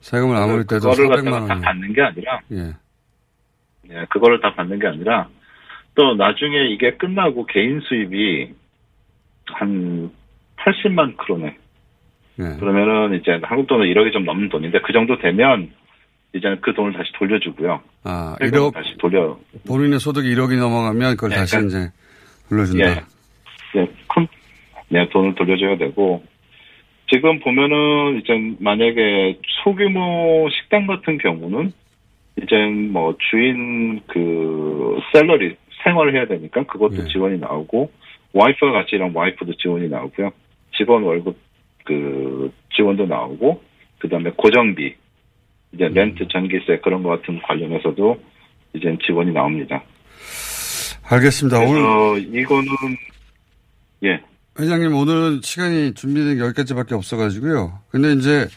세금을 0.00 0.36
아무리 0.36 0.66
떼도 0.66 0.90
그거를 0.90 1.08
400만 1.08 1.24
갖다가 1.32 1.46
다. 1.46 1.60
받는 1.60 1.92
게 1.92 2.02
아니라 2.02 2.40
예. 2.52 2.74
예, 3.90 4.04
그거를 4.08 4.40
다 4.40 4.54
받는 4.54 4.78
게 4.78 4.86
아니라 4.86 5.28
또 5.94 6.14
나중에 6.14 6.66
이게 6.68 6.92
끝나고 6.96 7.46
개인 7.46 7.80
수입이 7.80 8.52
한 9.46 10.10
80만 10.56 11.16
크로네. 11.16 11.56
예. 12.38 12.56
그러면은 12.58 13.18
이제 13.18 13.38
한국 13.42 13.66
돈은 13.66 13.86
1억이 13.86 14.12
좀 14.12 14.24
넘는 14.24 14.48
돈인데 14.48 14.80
그 14.80 14.92
정도 14.92 15.18
되면 15.18 15.70
이제는 16.36 16.60
그 16.60 16.72
돈을 16.74 16.92
다시 16.92 17.10
돌려주고요. 17.18 17.80
아, 18.04 18.36
세금을 18.40 18.68
1억, 18.70 18.74
다시 18.74 18.96
돌려. 18.98 19.38
본인의 19.66 19.98
소득이 20.00 20.28
1억이 20.34 20.58
넘어가면 20.58 21.12
그걸 21.16 21.30
네, 21.30 21.36
다시 21.36 21.56
그러니까- 21.56 21.78
이제 21.78 21.90
돌려준다. 22.48 22.90
예. 22.90 23.80
네, 23.80 23.90
큰, 24.08 24.26
네, 24.88 25.08
돈을 25.08 25.34
돌려줘야 25.34 25.76
되고, 25.78 26.22
지금 27.12 27.38
보면은, 27.40 28.20
이제 28.20 28.32
만약에 28.60 29.38
소규모 29.64 30.48
식당 30.50 30.86
같은 30.86 31.18
경우는, 31.18 31.72
이제 32.42 32.56
뭐 32.90 33.16
주인 33.30 34.00
그 34.06 34.98
셀러리, 35.12 35.56
생활을 35.84 36.14
해야 36.14 36.26
되니까 36.26 36.64
그것도 36.64 36.96
예. 36.98 37.08
지원이 37.08 37.38
나오고, 37.38 37.90
와이프가 38.32 38.72
같이 38.72 38.96
일하면 38.96 39.14
와이프도 39.14 39.54
지원이 39.56 39.88
나오고요. 39.88 40.30
직원 40.76 41.02
월급 41.04 41.36
그 41.84 42.52
지원도 42.74 43.06
나오고, 43.06 43.62
그 43.98 44.08
다음에 44.08 44.30
고정비, 44.36 44.94
이제 45.76 45.88
렌트, 45.88 46.26
전기세 46.28 46.78
그런 46.82 47.02
거 47.02 47.10
같은 47.10 47.38
관련해서도 47.42 48.18
이제 48.74 48.96
지원이 49.06 49.32
나옵니다. 49.32 49.82
알겠습니다. 51.04 51.60
오늘 51.60 52.34
이거는 52.34 52.66
예. 54.04 54.20
회장님 54.58 54.94
오늘은 54.94 55.40
시간이 55.42 55.94
준비된 55.94 56.36
게 56.36 56.40
여기까지밖에 56.40 56.94
없어가지고요. 56.94 57.80
근데 57.90 58.12
이제 58.14 58.48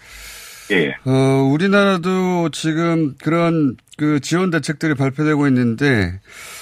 예, 0.72 0.76
예. 0.76 0.96
어, 1.06 1.50
우리나라도 1.52 2.50
지금 2.52 3.16
그런 3.22 3.76
그 3.98 4.20
지원 4.22 4.50
대책들이 4.50 4.94
발표되고 4.96 5.48
있는데 5.48 6.20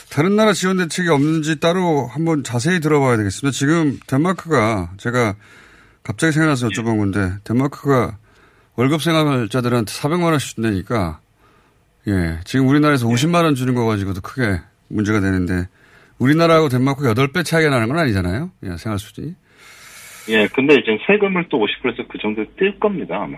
다른 0.09 0.35
나라 0.35 0.53
지원 0.53 0.77
대책이 0.77 1.09
없는지 1.09 1.59
따로 1.59 2.07
한번 2.07 2.43
자세히 2.43 2.79
들어봐야 2.79 3.17
되겠습니다. 3.17 3.55
지금 3.55 3.99
덴마크가 4.07 4.91
제가 4.97 5.35
갑자기 6.03 6.31
생각나서 6.33 6.69
여쭤본 6.69 6.97
건데 6.97 7.35
덴마크가 7.43 8.17
월급 8.77 9.01
생활자들한테 9.01 9.91
400만 9.91 10.23
원씩 10.31 10.55
준다니까 10.55 11.19
예 12.07 12.39
지금 12.45 12.67
우리나라에서 12.67 13.07
50만 13.07 13.43
원 13.43 13.55
주는 13.55 13.73
거 13.75 13.85
가지고도 13.85 14.21
크게 14.21 14.61
문제가 14.87 15.19
되는데 15.19 15.67
우리나라하고 16.19 16.69
덴마크가 16.69 17.13
8배 17.13 17.43
차이가 17.45 17.69
나는 17.69 17.87
건 17.87 17.99
아니잖아요. 17.99 18.51
예, 18.63 18.77
생활 18.77 18.97
수준이. 18.97 19.33
예, 20.29 20.47
근데 20.47 20.75
이제 20.75 20.97
세금을 21.05 21.45
또 21.49 21.59
50%에서 21.59 22.03
그 22.07 22.17
정도 22.17 22.43
뛸 22.55 22.79
겁니다, 22.79 23.21
아마. 23.21 23.37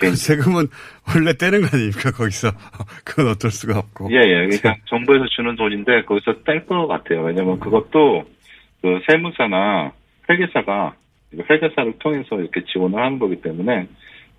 그 0.00 0.14
세금은 0.14 0.68
원래 1.12 1.32
떼는 1.34 1.62
거 1.62 1.68
아닙니까, 1.72 2.10
거기서. 2.12 2.52
그건 3.04 3.28
어쩔 3.28 3.50
수가 3.50 3.78
없고. 3.78 4.08
예, 4.12 4.16
예. 4.16 4.46
그러니까 4.46 4.76
정부에서 4.88 5.26
주는 5.34 5.56
돈인데 5.56 6.04
거기서 6.04 6.42
뗄 6.44 6.66
것 6.66 6.86
같아요. 6.86 7.22
왜냐면 7.24 7.58
그것도 7.58 8.24
그 8.80 9.00
세무사나 9.08 9.92
회계사가 10.30 10.94
회계사를 11.32 11.98
통해서 11.98 12.40
이렇게 12.40 12.62
지원을 12.72 12.98
하는 12.98 13.18
거기 13.18 13.40
때문에 13.42 13.88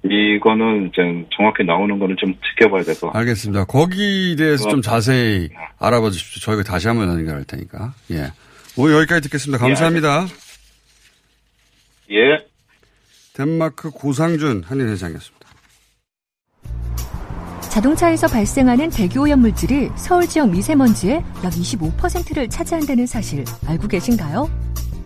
이거는 0.03 0.87
이제 0.89 1.01
정확히 1.35 1.63
나오는 1.63 1.97
거는 1.99 2.15
좀 2.19 2.33
지켜봐야 2.49 2.83
돼서. 2.83 3.09
알겠습니다. 3.13 3.65
거기에 3.65 4.35
대해서 4.35 4.67
좀 4.67 4.81
자세히 4.81 5.49
알아봐 5.79 6.09
주십시오. 6.09 6.41
저희가 6.41 6.63
다시 6.63 6.87
한번 6.87 7.07
연결할 7.09 7.43
테니까. 7.43 7.93
예. 8.11 8.31
오늘 8.77 8.95
여기까지 8.95 9.21
듣겠습니다. 9.23 9.63
감사합니다. 9.63 10.25
예. 12.11 12.45
덴마크 13.33 13.91
고상준 13.91 14.63
한인회장이었습니다. 14.65 15.41
자동차에서 17.69 18.27
발생하는 18.27 18.89
대기오염 18.89 19.39
물질이 19.39 19.89
서울 19.95 20.27
지역 20.27 20.49
미세먼지의 20.49 21.15
약 21.43 21.53
25%를 21.53 22.49
차지한다는 22.49 23.05
사실 23.05 23.45
알고 23.65 23.87
계신가요? 23.87 24.70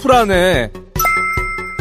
불안해. 0.00 0.70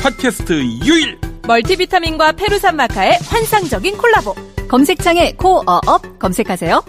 팟캐스트 0.01 0.53
유일! 0.85 1.19
멀티비타민과 1.47 2.33
페루산 2.33 2.75
마카의 2.75 3.17
환상적인 3.25 3.97
콜라보. 3.97 4.35
검색창에 4.67 5.33
코어업 5.33 6.19
검색하세요. 6.19 6.83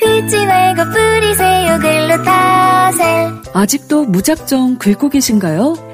긁지 0.00 0.44
말고 0.46 0.84
뿌리세요 0.90 1.78
글루타셀 1.78 3.32
아직도 3.54 4.04
무작정 4.06 4.78
긁고 4.78 5.08
계신가요? 5.08 5.93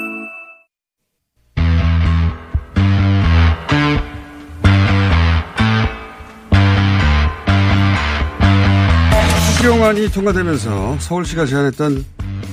추경안이 9.61 10.07
통과되면서 10.11 10.97
서울시가 10.97 11.45
제안했던 11.45 12.03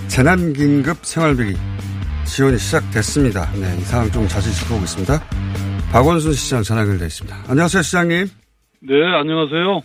재난긴급 0.09 1.07
생활비 1.07 1.55
지원이 2.27 2.59
시작됐습니다. 2.59 3.51
네, 3.53 3.79
이 3.79 3.81
상황 3.81 4.11
좀 4.11 4.29
자세히 4.29 4.53
짚어보겠습니다. 4.53 5.19
박원순 5.91 6.35
시장 6.35 6.63
전화 6.63 6.83
연결되어 6.83 7.07
있습니다. 7.07 7.45
안녕하세요, 7.49 7.83
시장님. 7.83 8.27
네, 8.83 8.95
안녕하세요. 9.19 9.81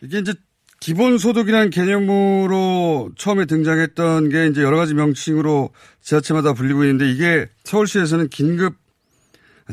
이게 0.00 0.20
이제 0.20 0.32
기본소득이라는 0.80 1.68
개념으로 1.68 3.10
처음에 3.18 3.44
등장했던 3.44 4.30
게 4.30 4.46
이제 4.46 4.62
여러 4.62 4.78
가지 4.78 4.94
명칭으로 4.94 5.74
지자체마다 6.00 6.54
불리고 6.54 6.84
있는데 6.84 7.10
이게 7.10 7.48
서울시에서는 7.64 8.30
긴급, 8.30 8.76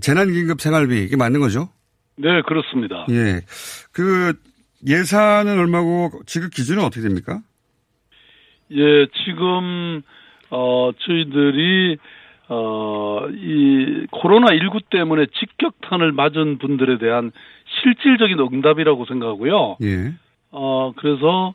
재난 0.02 0.34
긴급 0.34 0.60
생활비, 0.60 1.02
이게 1.06 1.16
맞는 1.16 1.40
거죠? 1.40 1.70
네, 2.18 2.42
그렇습니다. 2.46 3.06
예. 3.10 3.40
그 3.94 4.34
예산은 4.88 5.60
얼마고 5.60 6.12
지급 6.26 6.54
기준은 6.54 6.84
어떻게 6.84 7.02
됩니까? 7.02 7.42
예, 8.72 9.08
지금 9.26 10.02
어, 10.50 10.92
저희들이, 10.98 11.98
어, 12.48 13.28
이, 13.30 14.08
코로나 14.12 14.48
19 14.54 14.80
때문에 14.89 15.28
직격탄을 15.39 16.12
맞은 16.12 16.58
분들에 16.58 16.98
대한 16.98 17.32
실질적인 17.82 18.39
응답이라고 18.39 19.06
생각하고요. 19.06 19.78
예. 19.84 20.13
어, 20.52 20.94
그래서, 20.96 21.54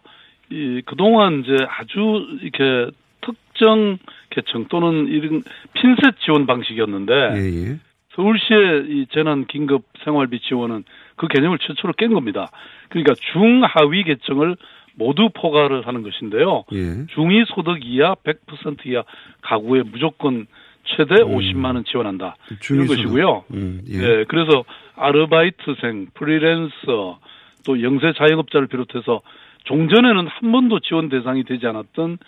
이, 0.51 0.83
그동안 0.85 1.41
이제 1.41 1.57
아주 1.69 2.39
이렇게 2.43 2.91
특정 3.21 3.99
계층 4.31 4.67
또는 4.69 5.09
이런 5.09 5.43
핀셋 5.73 6.21
지원 6.25 6.47
방식이었는데, 6.47 7.13
예, 7.13 7.71
예. 7.71 7.79
서울시의 8.15 8.87
이 8.89 9.07
재난 9.13 9.47
긴급 9.47 9.83
생활비 10.05 10.39
지원은 10.41 10.85
그 11.17 11.29
개념을 11.29 11.59
최초로 11.59 11.95
깬 11.95 12.13
겁니다. 12.13 12.51
그러니까 12.89 13.15
중하위 13.33 14.05
계층을 14.05 14.57
모두 14.97 15.29
포괄을 15.35 15.87
하는 15.87 16.03
것인데요. 16.03 16.65
예. 16.73 17.07
중위 17.15 17.45
소득 17.49 17.85
이하 17.85 18.15
100% 18.15 18.87
이하 18.87 19.03
가구에 19.43 19.83
무조건 19.83 20.47
최대 20.85 21.15
음. 21.23 21.37
50만 21.37 21.75
원 21.75 21.85
지원한다. 21.85 22.37
이런 22.71 22.87
것이고요. 22.87 23.45
음, 23.53 23.81
예. 23.89 23.99
예. 23.99 24.25
그래서 24.29 24.65
아르바이트생, 24.97 26.09
프리랜서, 26.15 27.19
또 27.67 27.83
영세 27.83 28.13
자영업자를 28.13 28.69
비롯해서 28.69 29.23
종전에는 29.65 30.27
한 30.29 30.53
번도 30.53 30.81
지원 30.81 31.09
대상이 31.09 31.45
되지 31.45 31.67
않았던 31.67 32.19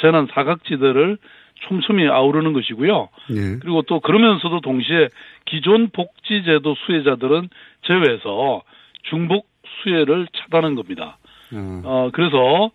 재난 0.00 0.26
사각지대를 0.32 1.18
촘촘히 1.60 2.06
아우르는 2.08 2.52
것이고요. 2.52 3.08
예. 3.30 3.58
그리고 3.60 3.82
또 3.82 4.00
그러면서도 4.00 4.60
동시에 4.60 5.08
기존 5.46 5.90
복지제도 5.90 6.74
수혜자들은 6.74 7.48
제외해서 7.82 8.62
중복 9.04 9.48
수혜를 9.82 10.28
차단한 10.36 10.74
겁니다. 10.74 11.18
음. 11.52 11.82
어, 11.84 12.10
그래서, 12.12 12.70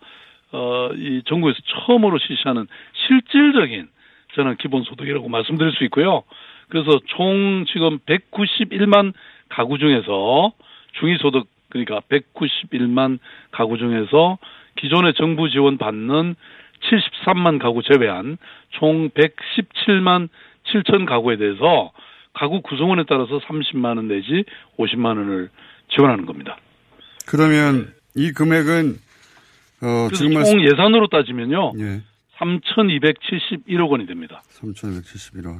어, 0.51 0.89
이 0.95 1.21
정부에서 1.25 1.57
처음으로 1.67 2.17
실시하는 2.19 2.67
실질적인 3.07 3.87
저는 4.35 4.57
기본소득이라고 4.57 5.27
말씀드릴 5.27 5.73
수 5.73 5.83
있고요. 5.85 6.23
그래서 6.69 6.99
총 7.07 7.65
지금 7.67 7.99
191만 7.99 9.13
가구 9.49 9.77
중에서 9.77 10.53
중위소득 10.93 11.47
그러니까 11.69 12.01
191만 12.09 13.19
가구 13.51 13.77
중에서 13.77 14.37
기존의 14.77 15.13
정부 15.15 15.49
지원 15.49 15.77
받는 15.77 16.35
73만 16.81 17.59
가구 17.61 17.81
제외한 17.83 18.37
총 18.71 19.09
117만 19.11 20.29
7천 20.71 21.05
가구에 21.07 21.37
대해서 21.37 21.91
가구 22.33 22.61
구성원에 22.61 23.03
따라서 23.09 23.39
30만 23.39 23.97
원 23.97 24.07
내지 24.07 24.43
50만 24.79 25.05
원을 25.17 25.49
지원하는 25.93 26.25
겁니다. 26.25 26.57
그러면 27.27 27.93
이 28.15 28.31
금액은 28.31 28.95
어, 29.83 30.07
지금 30.13 30.43
총 30.43 30.63
예산으로 30.63 31.07
따지면요. 31.07 31.73
예. 31.79 32.01
3,271억 32.39 33.89
원이 33.89 34.05
됩니다. 34.07 34.41
3,271원. 34.59 35.59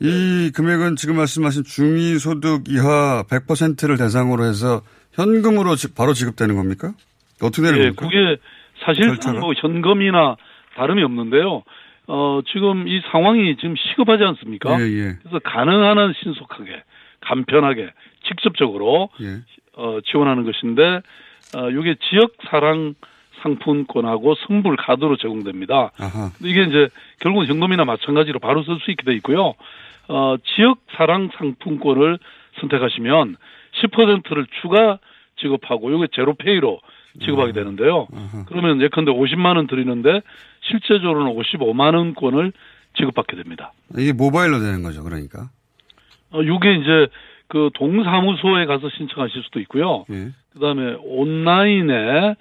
이 0.00 0.50
금액은 0.54 0.96
지금 0.96 1.16
말씀하신 1.16 1.64
중위소득 1.64 2.68
이하 2.68 3.24
100%를 3.28 3.96
대상으로 3.96 4.44
해서 4.44 4.82
현금으로 5.12 5.74
지- 5.76 5.92
바로 5.94 6.12
지급되는 6.12 6.54
겁니까? 6.54 6.92
어떻게 7.42 7.62
되는 7.62 7.78
예, 7.78 7.90
겁니까? 7.90 8.04
그게 8.06 8.40
사실상? 8.94 9.40
뭐 9.40 9.52
현금이나 9.54 10.36
다름이 10.76 11.02
없는데요. 11.02 11.62
어, 12.06 12.40
지금 12.50 12.88
이 12.88 13.02
상황이 13.10 13.54
지금 13.56 13.74
시급하지 13.76 14.24
않습니까? 14.24 14.80
예, 14.80 14.84
예. 14.84 15.16
그래서 15.20 15.38
가능한 15.40 15.98
한 15.98 16.14
신속하게, 16.22 16.82
간편하게, 17.20 17.90
직접적으로 18.26 19.10
예. 19.20 19.42
어, 19.76 19.98
지원하는 20.06 20.44
것인데 20.44 21.00
어, 21.54 21.70
이게 21.70 21.96
지역 22.08 22.32
사랑 22.48 22.94
상품권하고 23.42 24.34
선불 24.46 24.76
카드로 24.76 25.16
제공됩니다. 25.16 25.92
아하. 25.98 26.30
이게 26.42 26.62
이제 26.62 26.88
결국은 27.20 27.46
현금이나 27.46 27.84
마찬가지로 27.84 28.40
바로 28.40 28.62
쓸 28.64 28.78
수 28.80 28.90
있게 28.90 29.04
돼 29.04 29.14
있고요. 29.16 29.54
어, 30.08 30.36
지역 30.56 30.78
사랑 30.96 31.30
상품권을 31.36 32.18
선택하시면 32.60 33.36
10%를 33.82 34.46
추가 34.60 34.98
지급하고 35.40 35.90
이게 35.90 36.08
제로페이로 36.12 36.80
지급하게 37.20 37.52
되는데요. 37.52 38.06
그러면 38.46 38.80
예컨대 38.80 39.10
50만 39.12 39.56
원 39.56 39.66
드리는데 39.66 40.22
실제적으로는 40.62 41.34
55만 41.34 41.94
원권을 41.94 42.52
지급받게 42.96 43.36
됩니다. 43.36 43.72
이게 43.96 44.12
모바일로 44.12 44.58
되는 44.60 44.82
거죠, 44.82 45.02
그러니까. 45.02 45.50
어, 46.30 46.42
이게 46.42 46.74
이제 46.74 47.08
그 47.48 47.70
동사무소에 47.74 48.66
가서 48.66 48.90
신청하실 48.90 49.42
수도 49.44 49.60
있고요. 49.60 50.04
예. 50.10 50.30
그다음에 50.52 50.96
온라인에 51.02 52.34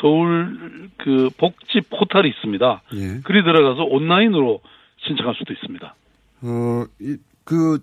서울 0.00 0.90
그 0.96 1.28
복지 1.36 1.80
포털이 1.90 2.28
있습니다. 2.28 2.82
예. 2.94 3.20
글이 3.24 3.42
들어가서 3.44 3.84
온라인으로 3.84 4.60
신청할 5.06 5.34
수도 5.36 5.52
있습니다. 5.52 5.94
어, 6.42 6.84
이, 7.00 7.16
그, 7.44 7.78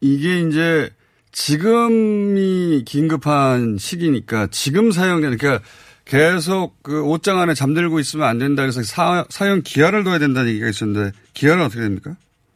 이게 0.00 0.40
이제 0.40 0.90
지금이 1.34 2.84
긴급한 2.86 3.76
시기니까 3.76 4.46
지금 4.52 4.92
사용되는, 4.92 5.36
그러니까 5.36 5.64
계속 6.04 6.82
그 6.82 7.02
옷장 7.02 7.40
안에 7.40 7.54
잠들고 7.54 7.98
있으면 7.98 8.28
안 8.28 8.38
된다 8.38 8.62
그래서 8.62 8.82
사, 8.82 9.24
사용 9.28 9.62
기한을 9.64 10.04
둬야 10.04 10.18
된다는 10.18 10.50
얘기가 10.50 10.68
있었는데 10.68 11.16
기한은 11.34 11.64
어떻게 11.64 11.80
됩니까? 11.80 12.14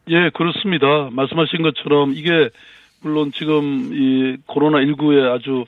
예, 0.09 0.31
그렇습니다. 0.35 1.09
말씀하신 1.11 1.63
것처럼 1.63 2.13
이게 2.15 2.51
물론 3.01 3.33
지금 3.33 3.91
이 3.93 4.37
코로나 4.47 4.79
19에 4.79 5.35
아주 5.35 5.65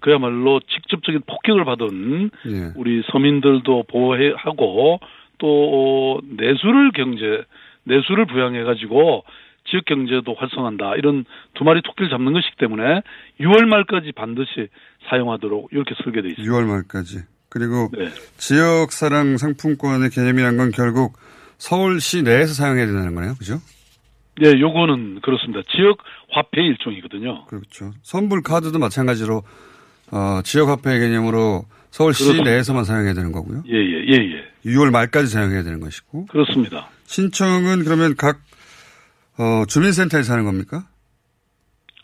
그야말로 0.00 0.60
직접적인 0.60 1.22
폭격을 1.26 1.64
받은 1.64 2.30
예. 2.46 2.72
우리 2.76 3.02
서민들도 3.10 3.84
보호하고 3.88 5.00
또 5.38 6.20
내수를 6.24 6.92
경제, 6.92 7.44
내수를 7.84 8.26
부양해 8.26 8.62
가지고 8.64 9.24
지역 9.70 9.84
경제도 9.84 10.34
활성화한다. 10.34 10.96
이런 10.96 11.24
두 11.54 11.64
마리 11.64 11.82
토끼를 11.82 12.10
잡는 12.10 12.32
것이기 12.32 12.56
때문에 12.58 13.02
6월 13.40 13.64
말까지 13.66 14.12
반드시 14.12 14.68
사용하도록 15.08 15.68
이렇게 15.72 15.94
설계돼 16.02 16.28
있습니다. 16.30 16.52
6월 16.52 16.66
말까지. 16.66 17.18
그리고 17.48 17.90
네. 17.96 18.08
지역 18.36 18.92
사랑 18.92 19.36
상품권의 19.36 20.10
개념이란 20.10 20.56
건 20.56 20.70
결국 20.70 21.14
서울시 21.56 22.22
내에서 22.22 22.54
사용해야 22.54 22.86
된다는 22.86 23.14
거네요. 23.14 23.34
그죠? 23.34 23.60
예, 24.44 24.52
요거는 24.58 25.20
그렇습니다. 25.22 25.62
지역 25.74 25.98
화폐 26.30 26.62
일종이거든요. 26.62 27.46
그렇죠. 27.46 27.92
선불 28.02 28.42
카드도 28.42 28.78
마찬가지로 28.78 29.42
어, 30.12 30.40
지역 30.44 30.68
화폐 30.68 30.98
개념으로 30.98 31.64
서울시 31.90 32.22
그렇습니다. 32.24 32.50
내에서만 32.50 32.84
사용해야 32.84 33.14
되는 33.14 33.32
거고요. 33.32 33.64
예, 33.66 33.74
예, 33.74 34.04
예, 34.12 34.36
예. 34.36 34.70
6월 34.70 34.90
말까지 34.90 35.28
사용해야 35.28 35.62
되는 35.62 35.80
것이고. 35.80 36.26
그렇습니다. 36.26 36.88
신청은 37.06 37.84
그러면 37.84 38.14
각 38.16 38.38
어, 39.38 39.64
주민센터에서 39.66 40.32
하는 40.32 40.44
겁니까? 40.44 40.82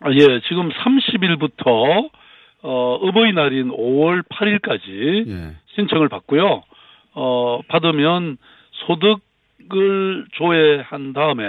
아, 0.00 0.10
예, 0.12 0.40
지금 0.48 0.70
30일부터 0.70 2.10
어, 2.62 2.94
어버이날인 2.94 3.68
5월 3.68 4.22
8일까지 4.28 5.28
예. 5.28 5.56
신청을 5.74 6.08
받고요. 6.08 6.62
어, 7.14 7.60
받으면 7.68 8.38
소득을 8.86 10.26
조회한 10.32 11.12
다음에 11.12 11.44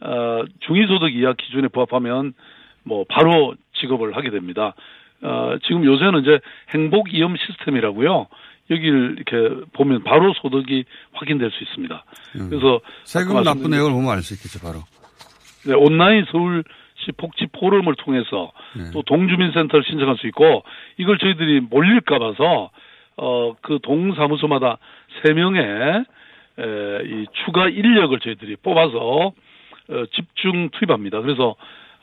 어, 0.00 0.42
중위소득 0.60 1.14
이하 1.14 1.32
기준에 1.34 1.68
부합하면 1.68 2.34
뭐 2.84 3.04
바로 3.08 3.54
지급을 3.80 4.16
하게 4.16 4.30
됩니다. 4.30 4.74
어, 5.22 5.56
지금 5.66 5.84
요새는 5.84 6.20
이제 6.22 6.38
행복 6.70 7.12
이험 7.14 7.36
시스템이라고요. 7.36 8.26
여기를 8.70 9.16
이렇게 9.18 9.64
보면 9.72 10.04
바로 10.04 10.32
소득이 10.40 10.84
확인될 11.12 11.50
수 11.50 11.62
있습니다. 11.64 12.04
그래서 12.48 12.80
세금 13.04 13.42
납부 13.42 13.68
내역을 13.68 13.90
보면 13.92 14.10
알 14.10 14.22
수 14.22 14.34
있겠죠, 14.34 14.58
바로. 14.60 14.80
네, 15.66 15.74
온라인 15.74 16.24
서울시 16.30 16.64
복지 17.16 17.46
포럼을 17.52 17.94
통해서 17.96 18.52
네. 18.76 18.90
또 18.92 19.02
동주민센터를 19.02 19.84
신청할 19.88 20.16
수 20.18 20.26
있고 20.28 20.62
이걸 20.98 21.18
저희들이 21.18 21.60
몰릴까 21.70 22.18
봐서 22.18 22.70
어 23.16 23.54
그 23.62 23.78
동사무소마다 23.82 24.78
세 25.22 25.32
명의 25.34 25.62
에, 25.62 26.62
이 27.04 27.26
추가 27.44 27.68
인력을 27.68 28.18
저희들이 28.18 28.56
뽑아서 28.56 29.32
어, 29.88 30.04
집중 30.14 30.70
투입합니다. 30.70 31.20
그래서 31.20 31.54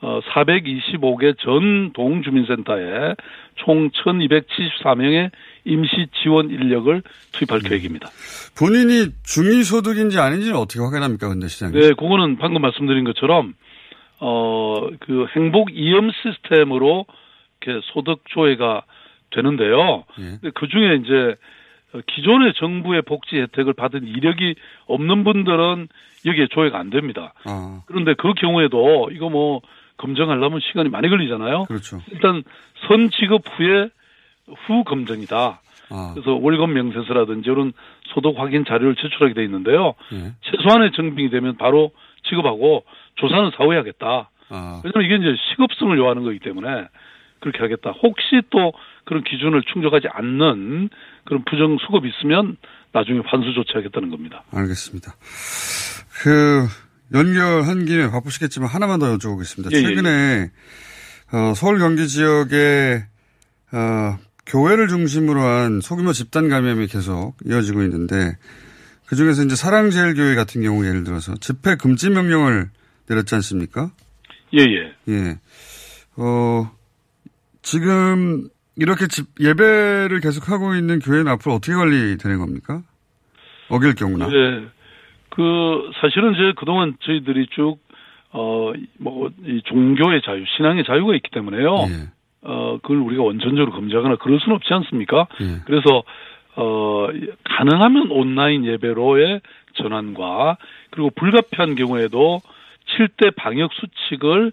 어 0.03 0.19
425개 0.33 1.37
전 1.39 1.91
동주민센터에 1.93 3.15
총 3.55 3.89
1,274명의 3.91 5.29
임시 5.65 6.07
지원 6.21 6.49
인력을 6.49 7.01
투입할 7.33 7.59
계획입니다. 7.59 8.09
본인이 8.57 9.07
중위소득인지 9.23 10.19
아닌지는 10.19 10.57
어떻게 10.57 10.79
확인합니까, 10.79 11.29
근데 11.29 11.47
시장님? 11.47 11.79
네, 11.79 11.89
그거는 11.89 12.37
방금 12.37 12.61
말씀드린 12.61 13.03
것처럼 13.03 13.53
어 14.19 14.89
그 14.99 15.25
행복 15.35 15.69
이험 15.73 16.09
시스템으로 16.11 17.05
이렇게 17.61 17.79
소득 17.93 18.21
조회가 18.25 18.83
되는데요. 19.31 20.03
근데 20.15 20.51
그 20.53 20.67
중에 20.67 20.95
이제 20.95 21.35
기존의 22.07 22.53
정부의 22.57 23.01
복지 23.03 23.37
혜택을 23.37 23.73
받은 23.73 24.05
이력이 24.07 24.55
없는 24.87 25.23
분들은 25.23 25.87
여기에 26.25 26.47
조회가 26.47 26.77
안 26.79 26.89
됩니다. 26.89 27.33
아, 27.45 27.81
그런데 27.85 28.13
그 28.13 28.33
경우에도 28.33 29.09
이거 29.11 29.29
뭐 29.29 29.61
검증하려면 29.97 30.59
시간이 30.61 30.89
많이 30.89 31.09
걸리잖아요. 31.09 31.65
그렇죠. 31.65 32.01
일단 32.11 32.43
선 32.87 33.09
지급 33.11 33.43
후에 33.57 33.89
후 34.47 34.83
검증이다. 34.83 35.61
아, 35.89 36.11
그래서 36.13 36.33
월급 36.33 36.69
명세서라든지 36.69 37.49
이런 37.49 37.73
소득 38.13 38.37
확인 38.37 38.63
자료를 38.65 38.95
제출하게 38.95 39.33
돼 39.33 39.43
있는데요. 39.43 39.93
예. 40.13 40.33
최소한의 40.41 40.91
정빙이 40.95 41.29
되면 41.29 41.57
바로 41.57 41.91
지급하고 42.29 42.85
조사는 43.15 43.51
사후에 43.57 43.77
하겠다. 43.77 44.29
아, 44.49 44.81
왜냐하면 44.83 45.05
이게 45.05 45.15
이제 45.15 45.41
시급성을 45.49 45.97
요하는 45.97 46.23
거기 46.23 46.39
때문에 46.39 46.87
그렇게 47.39 47.59
하겠다. 47.59 47.91
혹시 48.03 48.41
또 48.51 48.73
그런 49.05 49.23
기준을 49.23 49.63
충족하지 49.73 50.07
않는 50.11 50.89
그런 51.25 51.43
부정 51.45 51.77
수급이 51.85 52.09
있으면 52.09 52.57
나중에 52.93 53.21
환수 53.25 53.53
조치하겠다는 53.53 54.09
겁니다. 54.09 54.43
알겠습니다. 54.51 55.13
그, 56.23 56.67
연결한 57.13 57.85
김에 57.85 58.09
바쁘시겠지만 58.09 58.69
하나만 58.69 58.99
더 58.99 59.17
여쭤보겠습니다. 59.17 59.73
예, 59.73 59.77
예, 59.77 59.81
최근에, 59.81 60.51
어, 61.33 61.53
서울 61.55 61.79
경기 61.79 62.07
지역에, 62.07 63.03
어, 63.73 64.17
교회를 64.51 64.87
중심으로 64.87 65.39
한 65.41 65.81
소규모 65.81 66.11
집단 66.11 66.49
감염이 66.49 66.87
계속 66.87 67.35
이어지고 67.45 67.83
있는데, 67.83 68.37
그 69.05 69.15
중에서 69.15 69.43
이제 69.43 69.55
사랑제일교회 69.55 70.35
같은 70.35 70.61
경우 70.61 70.85
예를 70.85 71.03
들어서 71.03 71.33
집회 71.35 71.75
금지 71.75 72.09
명령을 72.09 72.69
내렸지 73.09 73.35
않습니까? 73.35 73.91
예, 74.53 74.59
예. 74.61 74.93
예. 75.13 75.39
어, 76.17 76.69
지금 77.61 78.49
이렇게 78.75 79.07
집, 79.07 79.27
예배를 79.39 80.19
계속하고 80.21 80.75
있는 80.75 80.99
교회는 80.99 81.27
앞으로 81.29 81.55
어떻게 81.55 81.73
관리되는 81.73 82.39
겁니까? 82.39 82.83
어길 83.69 83.95
경우나. 83.95 84.27
예. 84.27 84.67
그 85.29 85.91
사실은 86.01 86.33
이제 86.33 86.53
그동안 86.57 86.95
저희들이 87.01 87.47
쭉 87.55 87.79
어 88.33 88.71
뭐 88.99 89.29
이 89.45 89.61
종교의 89.65 90.21
자유, 90.25 90.43
신앙의 90.55 90.85
자유가 90.85 91.15
있기 91.15 91.29
때문에요. 91.31 91.75
예. 91.89 92.09
어 92.43 92.79
그걸 92.81 92.97
우리가 92.97 93.23
원천적으로 93.23 93.71
금지하거나 93.71 94.15
그럴 94.15 94.39
수는 94.39 94.55
없지 94.55 94.73
않습니까? 94.73 95.27
예. 95.41 95.61
그래서 95.65 96.03
어 96.55 97.07
가능하면 97.43 98.11
온라인 98.11 98.65
예배로의 98.65 99.41
전환과 99.75 100.57
그리고 100.89 101.11
불가피한 101.11 101.75
경우에도 101.75 102.41
7대 102.97 103.35
방역 103.35 103.71
수칙을 103.73 104.51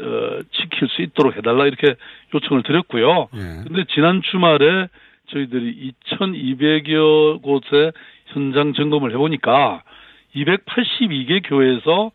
어, 0.00 0.40
지킬 0.52 0.88
수 0.88 1.02
있도록 1.02 1.36
해달라 1.36 1.66
이렇게 1.66 1.94
요청을 2.34 2.62
드렸고요. 2.62 3.28
예. 3.34 3.38
근데 3.66 3.84
지난 3.94 4.22
주말에 4.22 4.88
저희들이 5.28 5.92
2,200여 6.10 7.42
곳에 7.42 7.92
현장 8.26 8.72
점검을 8.74 9.12
해보니까 9.12 9.82
282개 10.36 11.42
교회에서 11.44 12.10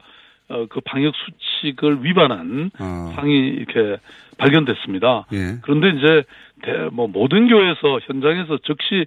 어, 0.54 0.66
그 0.70 0.80
방역 0.82 1.14
수칙을 1.16 2.04
위반한 2.06 2.70
상이 3.16 3.48
이렇게 3.50 3.98
발견됐습니다. 4.38 5.26
예. 5.34 5.58
그런데 5.64 5.90
이제 5.90 6.24
대, 6.62 6.90
뭐 6.92 7.08
모든 7.08 7.48
교회에서 7.48 8.00
현장에서 8.04 8.60
즉시 8.60 9.06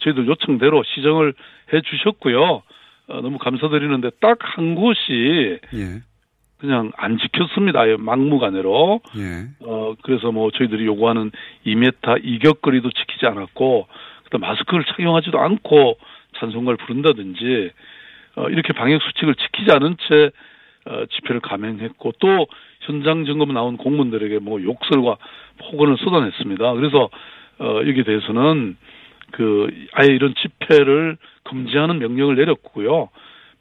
저희들 0.00 0.26
요청대로 0.26 0.82
시정을 0.84 1.34
해 1.72 1.80
주셨고요. 1.80 2.62
어, 3.08 3.20
너무 3.20 3.38
감사드리는데 3.38 4.10
딱 4.20 4.38
한 4.40 4.74
곳이 4.74 5.58
예. 5.74 6.00
그냥 6.58 6.92
안 6.96 7.18
지켰습니다. 7.18 7.80
막무가내로. 7.98 9.00
예. 9.16 9.66
어, 9.66 9.94
그래서 10.02 10.30
뭐 10.30 10.50
저희들이 10.52 10.86
요구하는 10.86 11.32
2m 11.66 12.20
이격거리도 12.22 12.90
지키지 12.92 13.26
않았고, 13.26 13.88
그다음 14.24 14.42
마스크를 14.42 14.84
착용하지도 14.84 15.40
않고 15.40 15.98
찬송가를 16.38 16.76
부른다든지, 16.76 17.70
어, 18.36 18.48
이렇게 18.48 18.72
방역 18.74 19.02
수칙을 19.02 19.34
지키지 19.34 19.72
않은 19.72 19.96
채, 20.08 20.30
어, 20.86 21.04
집회를 21.06 21.40
감행했고, 21.40 22.12
또 22.18 22.46
현장 22.80 23.24
점검 23.24 23.52
나온 23.52 23.76
공무원들에게 23.76 24.38
뭐 24.40 24.62
욕설과 24.62 25.16
폭언을 25.58 25.96
쏟아냈습니다. 25.98 26.72
그래서, 26.74 27.08
어, 27.58 27.80
여기에 27.86 28.02
대해서는 28.04 28.76
그, 29.32 29.68
아예 29.92 30.08
이런 30.08 30.34
집회를 30.34 31.16
금지하는 31.44 31.98
명령을 31.98 32.36
내렸고요. 32.36 33.08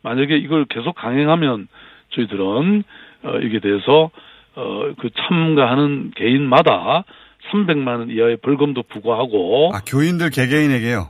만약에 0.04 0.36
이걸 0.38 0.66
계속 0.66 0.96
강행하면 0.96 1.68
저희들은 2.10 2.84
어 3.24 3.34
여기에 3.36 3.60
대해서 3.60 4.10
어 4.56 4.94
그 4.98 5.10
참가하는 5.16 6.12
개인마다 6.16 7.06
300만 7.52 7.88
원 8.00 8.10
이하의 8.10 8.38
벌금도 8.38 8.84
부과하고 8.84 9.72
아, 9.74 9.80
교인들 9.88 10.30
개개인에게요. 10.30 11.10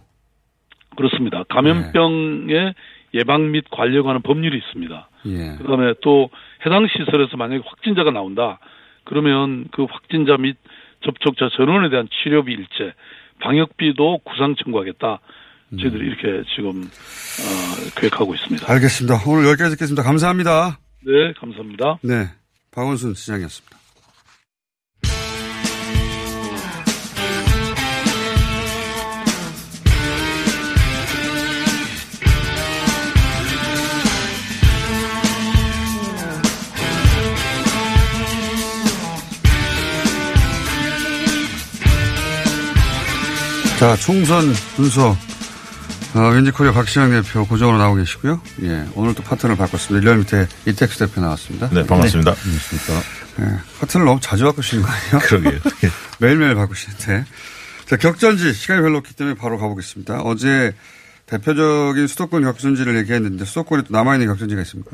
그렇습니다. 0.96 1.44
감염병의 1.50 2.74
예방 3.16 3.52
및 3.52 3.66
관리하는 3.72 4.22
법률이 4.22 4.58
있습니다. 4.58 5.10
예. 5.26 5.56
그다음에 5.58 5.94
또 6.02 6.30
해당 6.66 6.88
시설에서 6.88 7.38
만약에 7.38 7.62
확진자가 7.66 8.12
나온다. 8.12 8.60
그러면 9.04 9.68
그 9.72 9.86
확진자 9.90 10.38
및 10.38 10.58
접촉자 11.04 11.50
전원에 11.56 11.90
대한 11.90 12.08
치료비 12.24 12.52
일체, 12.52 12.94
방역비도 13.42 14.20
구상 14.24 14.56
청구하겠다. 14.56 15.20
저희들이 15.80 16.06
이렇게 16.06 16.44
지금 16.54 16.82
어, 16.82 18.00
계획하고 18.00 18.36
있습니다. 18.36 18.72
알겠습니다. 18.72 19.22
오늘 19.26 19.48
여기까지 19.48 19.72
듣겠습니다. 19.72 20.04
감사합니다. 20.04 20.80
네, 21.06 21.34
감사합니다. 21.40 21.98
네. 22.04 22.28
박원순 22.72 23.14
시장이었습니다. 23.14 23.81
자, 43.82 43.96
총선 43.96 44.54
분석. 44.76 45.18
어, 46.14 46.30
왠지 46.32 46.52
코리아 46.52 46.72
박시영 46.72 47.10
대표 47.10 47.48
고정으로 47.48 47.80
나오고 47.80 47.98
계시고요. 47.98 48.40
예. 48.62 48.86
오늘 48.94 49.16
또 49.16 49.24
파트너를 49.24 49.58
바꿨습니다. 49.58 50.04
일렬 50.04 50.20
밑에 50.20 50.48
이택수 50.68 51.00
대표 51.00 51.20
나왔습니다. 51.20 51.68
네, 51.72 51.84
반갑습니다. 51.88 52.32
반갑습니다. 52.32 52.94
예. 53.40 53.60
파트너 53.80 54.06
너무 54.06 54.20
자주 54.22 54.44
바꾸시는 54.44 54.84
거 54.84 54.88
아니에요? 54.92 55.20
그러게요. 55.24 55.60
매일매일 56.22 56.54
바꾸시는데. 56.54 57.26
자, 57.88 57.98
격전지 57.98 58.54
시간이 58.54 58.84
별로 58.84 59.00
없기 59.00 59.16
때문에 59.16 59.36
바로 59.36 59.58
가보겠습니다. 59.58 60.20
어제 60.26 60.76
대표적인 61.26 62.06
수도권 62.06 62.44
격전지를 62.44 62.96
얘기했는데 62.98 63.46
수도권에 63.46 63.82
또 63.88 63.94
남아있는 63.98 64.28
격전지가 64.28 64.62
있습니까? 64.62 64.92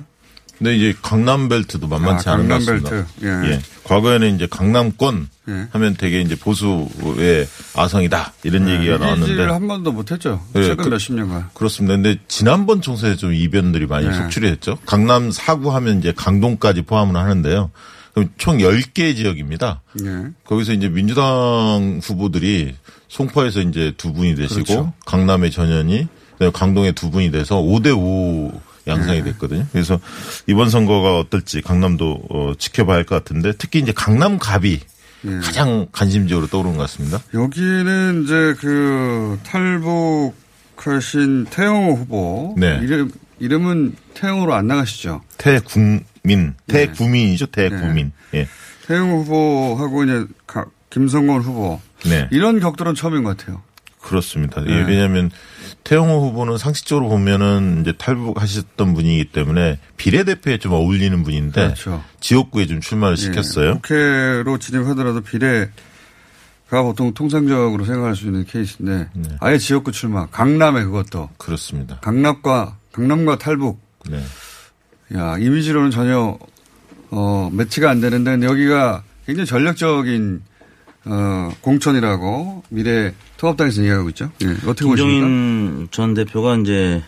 근데 0.57 0.75
이제 0.75 0.93
강남벨트도 1.01 1.87
만만치 1.87 2.29
아, 2.29 2.33
않은 2.33 2.47
것 2.47 2.65
강남벨트. 2.65 2.89
같습니다. 2.89 3.47
예. 3.51 3.59
과거에는 3.83 4.35
이제 4.35 4.47
강남권 4.49 5.27
예. 5.49 5.67
하면 5.71 5.95
되게 5.95 6.21
이제 6.21 6.35
보수의 6.35 7.47
아성이다 7.75 8.33
이런 8.43 8.67
얘기가 8.67 8.97
나왔는데 8.97 9.43
한 9.43 9.67
번도 9.67 9.91
못했죠. 9.91 10.41
네, 10.53 10.63
최근 10.63 10.85
그- 10.85 10.89
몇십 10.89 11.13
년간. 11.15 11.49
그렇습니다. 11.53 11.95
근데 11.95 12.17
지난번 12.27 12.81
총선에 12.81 13.15
좀 13.17 13.33
이변들이 13.33 13.85
많이 13.85 14.07
네. 14.07 14.13
속출이 14.13 14.47
했죠. 14.47 14.77
강남 14.85 15.31
사구 15.31 15.73
하면 15.75 15.99
이제 15.99 16.11
강동까지 16.15 16.81
포함을 16.83 17.15
하는데요. 17.15 17.69
그럼 18.13 18.29
총 18.39 18.57
10개 18.57 19.15
지역입니다. 19.15 19.81
예. 20.03 20.23
거기서 20.43 20.73
이제 20.73 20.89
민주당 20.89 21.99
후보들이 22.01 22.73
송파에서 23.09 23.61
이제 23.61 23.93
두 23.95 24.11
분이 24.11 24.33
되시고 24.35 24.63
그렇죠. 24.63 24.93
강남의 25.05 25.51
전현이 25.51 26.07
강동에 26.51 26.91
두 26.93 27.09
분이 27.11 27.31
돼서 27.31 27.57
5대 27.61 27.95
5 27.95 28.59
양상이 28.87 29.19
네. 29.23 29.31
됐거든요. 29.31 29.65
그래서 29.71 29.99
이번 30.47 30.69
선거가 30.69 31.19
어떨지 31.19 31.61
강남도 31.61 32.21
어, 32.29 32.53
지켜봐야 32.57 32.97
할 32.97 33.03
것 33.05 33.15
같은데 33.15 33.53
특히 33.57 33.79
이제 33.79 33.91
강남 33.93 34.37
갑이 34.39 34.79
예. 35.25 35.29
가장 35.39 35.87
관심적으로 35.91 36.47
떠오르는 36.47 36.77
것 36.77 36.83
같습니다. 36.83 37.21
여기는 37.33 38.23
이제 38.23 38.55
그 38.59 39.39
탈북하신 39.43 41.45
태영호 41.49 41.93
후보. 41.95 42.55
네. 42.57 42.79
이름, 42.83 43.11
이름은 43.39 43.95
태영호로 44.13 44.53
안 44.53 44.67
나가시죠? 44.67 45.21
태국민, 45.37 46.53
태구민이죠. 46.67 47.47
태구민. 47.47 48.11
예. 48.35 48.47
태영호 48.87 49.23
후보하고 49.23 50.03
이제 50.03 50.25
가- 50.45 50.65
김성곤 50.89 51.41
후보. 51.41 51.81
네. 52.05 52.27
이런 52.31 52.59
격돌은 52.59 52.95
처음인 52.95 53.23
것 53.23 53.37
같아요. 53.37 53.61
그렇습니다. 54.01 54.61
네. 54.61 54.71
예, 54.71 54.83
왜냐하면 54.83 55.31
태영호 55.83 56.27
후보는 56.27 56.57
상식적으로 56.57 57.09
보면은 57.09 57.81
이제 57.81 57.93
탈북하셨던 57.97 58.93
분이기 58.93 59.25
때문에 59.31 59.79
비례대표에 59.97 60.59
좀 60.59 60.73
어울리는 60.73 61.23
분인데 61.23 61.61
그렇죠. 61.61 62.03
지역구에 62.19 62.67
좀 62.67 62.79
출마를 62.79 63.17
예, 63.17 63.21
시켰어요. 63.21 63.75
국회로 63.75 64.59
진입하더라도 64.59 65.21
비례가 65.21 65.71
보통 66.69 67.13
통상적으로 67.13 67.85
생각할 67.85 68.15
수 68.15 68.25
있는 68.25 68.45
케이스인데 68.45 69.09
아예 69.39 69.57
지역구 69.57 69.91
출마, 69.91 70.25
강남에 70.27 70.83
그것도 70.83 71.29
그렇습니다. 71.37 71.99
강남과 72.01 72.77
강남과 72.91 73.37
탈북. 73.37 73.79
네. 74.09 74.21
야 75.15 75.37
이미지로는 75.37 75.91
전혀 75.91 76.37
어 77.09 77.49
매치가 77.53 77.89
안 77.89 78.01
되는데 78.01 78.31
근데 78.31 78.47
여기가 78.47 79.03
굉장히 79.25 79.47
전략적인 79.47 80.41
어 81.09 81.51
공천이라고 81.61 82.63
미래 82.69 83.13
통합당에서 83.37 83.81
얘기하고 83.81 84.09
있죠. 84.09 84.31
예, 84.43 84.47
어떻게 84.69 84.85
보십니까? 84.85 85.87
전 85.91 86.13
대표가 86.13 86.55
이제 86.57 87.01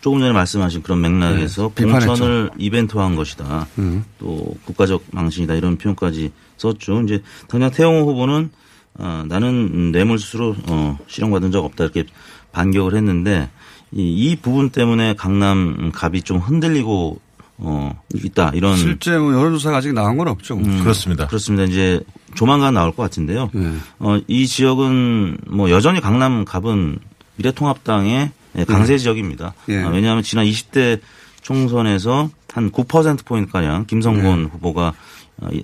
조금 0.00 0.20
전에 0.20 0.32
말씀하신 0.32 0.82
그런 0.82 1.00
맥락에서 1.02 1.72
네. 1.74 1.84
공천을 1.84 2.50
이벤트화한 2.56 3.16
것이다. 3.16 3.66
음. 3.78 4.04
또 4.18 4.54
국가적 4.64 5.04
망신이다 5.10 5.54
이런 5.54 5.76
표현까지 5.76 6.32
썼죠. 6.56 7.02
이제 7.02 7.22
당장 7.48 7.70
태영호 7.70 8.10
후보는 8.10 8.50
어, 8.94 9.24
나는 9.26 9.92
뇌물수수로 9.92 10.56
어, 10.68 10.98
실형받은 11.06 11.52
적 11.52 11.64
없다 11.64 11.84
이렇게 11.84 12.04
반격을 12.52 12.94
했는데 12.96 13.48
이, 13.92 14.02
이 14.02 14.36
부분 14.36 14.70
때문에 14.70 15.14
강남 15.14 15.92
갑이 15.92 16.22
좀 16.22 16.38
흔들리고 16.38 17.20
어, 17.62 17.94
있다 18.14 18.52
이런 18.54 18.76
실제 18.76 19.16
뭐 19.18 19.32
여론조사가 19.32 19.76
아직 19.76 19.92
나온 19.92 20.16
건 20.16 20.28
없죠. 20.28 20.56
음, 20.56 20.80
그렇습니다. 20.82 21.26
그렇습니다. 21.26 21.64
이제 21.64 22.00
조만간 22.34 22.74
나올 22.74 22.92
것 22.92 23.02
같은데요. 23.02 23.50
어, 23.98 24.18
이 24.26 24.46
지역은 24.46 25.38
뭐 25.48 25.70
여전히 25.70 26.00
강남 26.00 26.44
갑은 26.44 26.98
미래통합당의 27.36 28.30
강세 28.66 28.98
지역입니다. 28.98 29.54
예. 29.68 29.82
아, 29.82 29.88
왜냐하면 29.88 30.22
지난 30.22 30.44
20대 30.46 31.00
총선에서 31.42 32.30
한 32.52 32.70
9%포인트 32.70 33.52
가량 33.52 33.86
김성곤 33.86 34.50
후보가 34.52 34.88
어, 34.88 34.92
이 34.92 34.94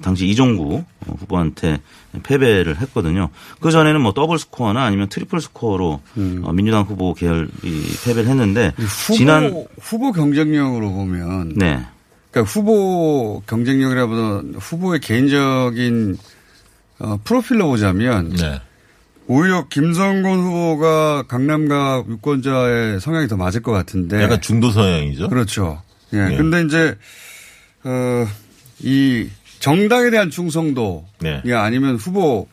당시 0.02 0.26
이종구 0.26 0.84
어, 1.06 1.16
후보한테 1.18 1.80
패배를 2.22 2.80
했거든요. 2.80 3.28
그 3.60 3.70
전에는 3.70 4.00
뭐 4.00 4.12
더블 4.12 4.38
스코어나 4.38 4.84
아니면 4.84 5.08
트리플 5.08 5.40
스코어로 5.40 6.00
어, 6.42 6.52
민주당 6.52 6.82
후보 6.82 7.14
계열이 7.14 7.48
패배를 8.04 8.30
했는데 8.30 8.72
후보, 8.76 9.14
지난 9.14 9.66
후보 9.80 10.12
경쟁력으로 10.12 10.92
보면 10.92 11.54
네. 11.56 11.84
그러니까 12.30 12.50
후보 12.50 13.42
경쟁력이라기보다 13.46 14.58
후보의 14.58 15.00
개인적인 15.00 16.16
어, 16.98 17.18
프로필로 17.24 17.66
보자면 17.68 18.30
네. 18.30 18.60
오히려 19.28 19.66
김성곤 19.68 20.38
후보가 20.38 21.24
강남갑 21.24 22.04
유권자의 22.08 23.00
성향이 23.00 23.28
더 23.28 23.36
맞을 23.36 23.62
것 23.62 23.72
같은데 23.72 24.22
약간 24.22 24.40
중도 24.40 24.70
성향이죠. 24.70 25.28
그렇죠. 25.28 25.82
예. 26.12 26.16
네. 26.18 26.36
근데 26.36 26.62
이제 26.62 26.96
어, 27.84 28.26
이 28.80 29.28
정당에 29.66 30.10
대한 30.10 30.30
충성도 30.30 31.04
네. 31.18 31.42
이 31.44 31.52
아니면 31.52 31.96
후보 31.96 32.46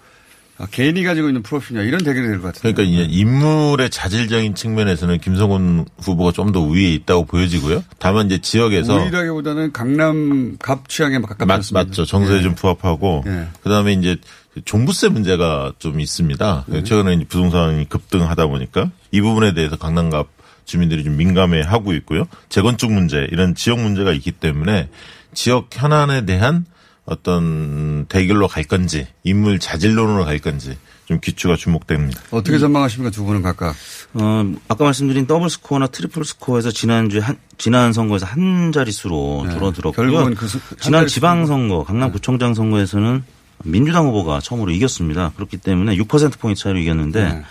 아, 0.57 0.67
개인이 0.71 1.03
가지고 1.03 1.27
있는 1.29 1.41
프로필이냐 1.43 1.83
이런 1.83 2.03
대결이 2.03 2.27
될 2.27 2.37
것 2.41 2.53
같아요. 2.53 2.73
그러니까 2.73 2.83
이제 2.83 3.07
인물의 3.11 3.89
자질적인 3.91 4.55
측면에서는 4.55 5.19
김성훈 5.19 5.85
후보가 5.99 6.31
좀 6.31 6.51
더 6.51 6.61
위에 6.63 6.91
있다고 6.93 7.25
보여지고요. 7.25 7.83
다만 7.99 8.25
이제 8.27 8.39
지역에서 8.39 8.95
우리라기보다는 8.95 9.71
강남 9.73 10.57
갑 10.59 10.89
취향에 10.89 11.19
가깝습니다. 11.19 11.73
맞, 11.73 11.87
맞죠. 11.87 12.05
정서에 12.05 12.37
예. 12.37 12.41
좀 12.41 12.55
부합하고 12.55 13.23
예. 13.27 13.47
그다음에 13.61 13.93
이제 13.93 14.17
종부세 14.65 15.09
문제가 15.09 15.73
좀 15.79 15.99
있습니다. 15.99 16.65
네. 16.67 16.83
최근에 16.83 17.25
부동산이 17.25 17.89
급등하다 17.89 18.47
보니까 18.47 18.89
이 19.11 19.21
부분에 19.21 19.53
대해서 19.53 19.75
강남갑 19.75 20.27
주민들이 20.65 21.03
좀 21.03 21.17
민감해 21.17 21.61
하고 21.61 21.93
있고요. 21.93 22.25
재건축 22.49 22.91
문제 22.91 23.27
이런 23.31 23.53
지역 23.55 23.79
문제가 23.79 24.11
있기 24.13 24.31
때문에 24.31 24.89
지역 25.33 25.69
현안에 25.71 26.25
대한 26.25 26.65
어떤 27.05 28.05
대결로 28.07 28.47
갈 28.47 28.63
건지 28.63 29.07
인물 29.23 29.59
자질론으로 29.59 30.25
갈 30.25 30.39
건지 30.39 30.77
좀 31.05 31.19
귀추가 31.21 31.55
주목됩니다. 31.57 32.21
어떻게 32.31 32.57
전망하십니까 32.57 33.11
두 33.11 33.25
분은 33.25 33.41
각각? 33.41 33.75
어, 34.13 34.53
아까 34.69 34.85
말씀드린 34.85 35.27
더블 35.27 35.49
스코어나 35.49 35.87
트리플 35.87 36.23
스코어에서 36.23 36.71
지난주에 36.71 37.19
한, 37.19 37.37
지난 37.57 37.91
선거에서 37.91 38.25
한 38.25 38.71
자릿수로 38.71 39.47
줄어들었고요. 39.51 39.91
결국은 39.91 40.35
그 40.35 40.47
수- 40.47 40.59
한 40.69 40.77
지난. 40.79 41.07
지방선거, 41.07 41.83
강남구청장 41.83 42.53
선거에서는 42.53 43.23
민주당 43.65 44.07
후보가 44.07 44.39
처음으로 44.39 44.71
이겼습니다. 44.71 45.33
그렇기 45.35 45.57
때문에 45.57 45.97
6%포인트 45.97 46.61
차이로 46.61 46.79
이겼는데. 46.79 47.23
네. 47.33 47.43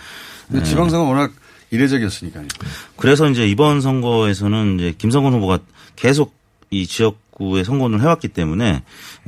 예. 0.59 0.63
지방선거 0.63 1.07
워낙 1.07 1.31
이례적이었으니까요. 1.69 2.47
그래서 2.97 3.29
이제 3.29 3.47
이번 3.47 3.81
선거에서는 3.81 4.79
이제 4.79 4.93
김성근 4.97 5.33
후보가 5.33 5.59
계속 5.95 6.35
이 6.71 6.85
지역 6.87 7.17
구에 7.35 7.63
선거운을 7.63 8.01
해왔기 8.01 8.29
때문에 8.29 8.81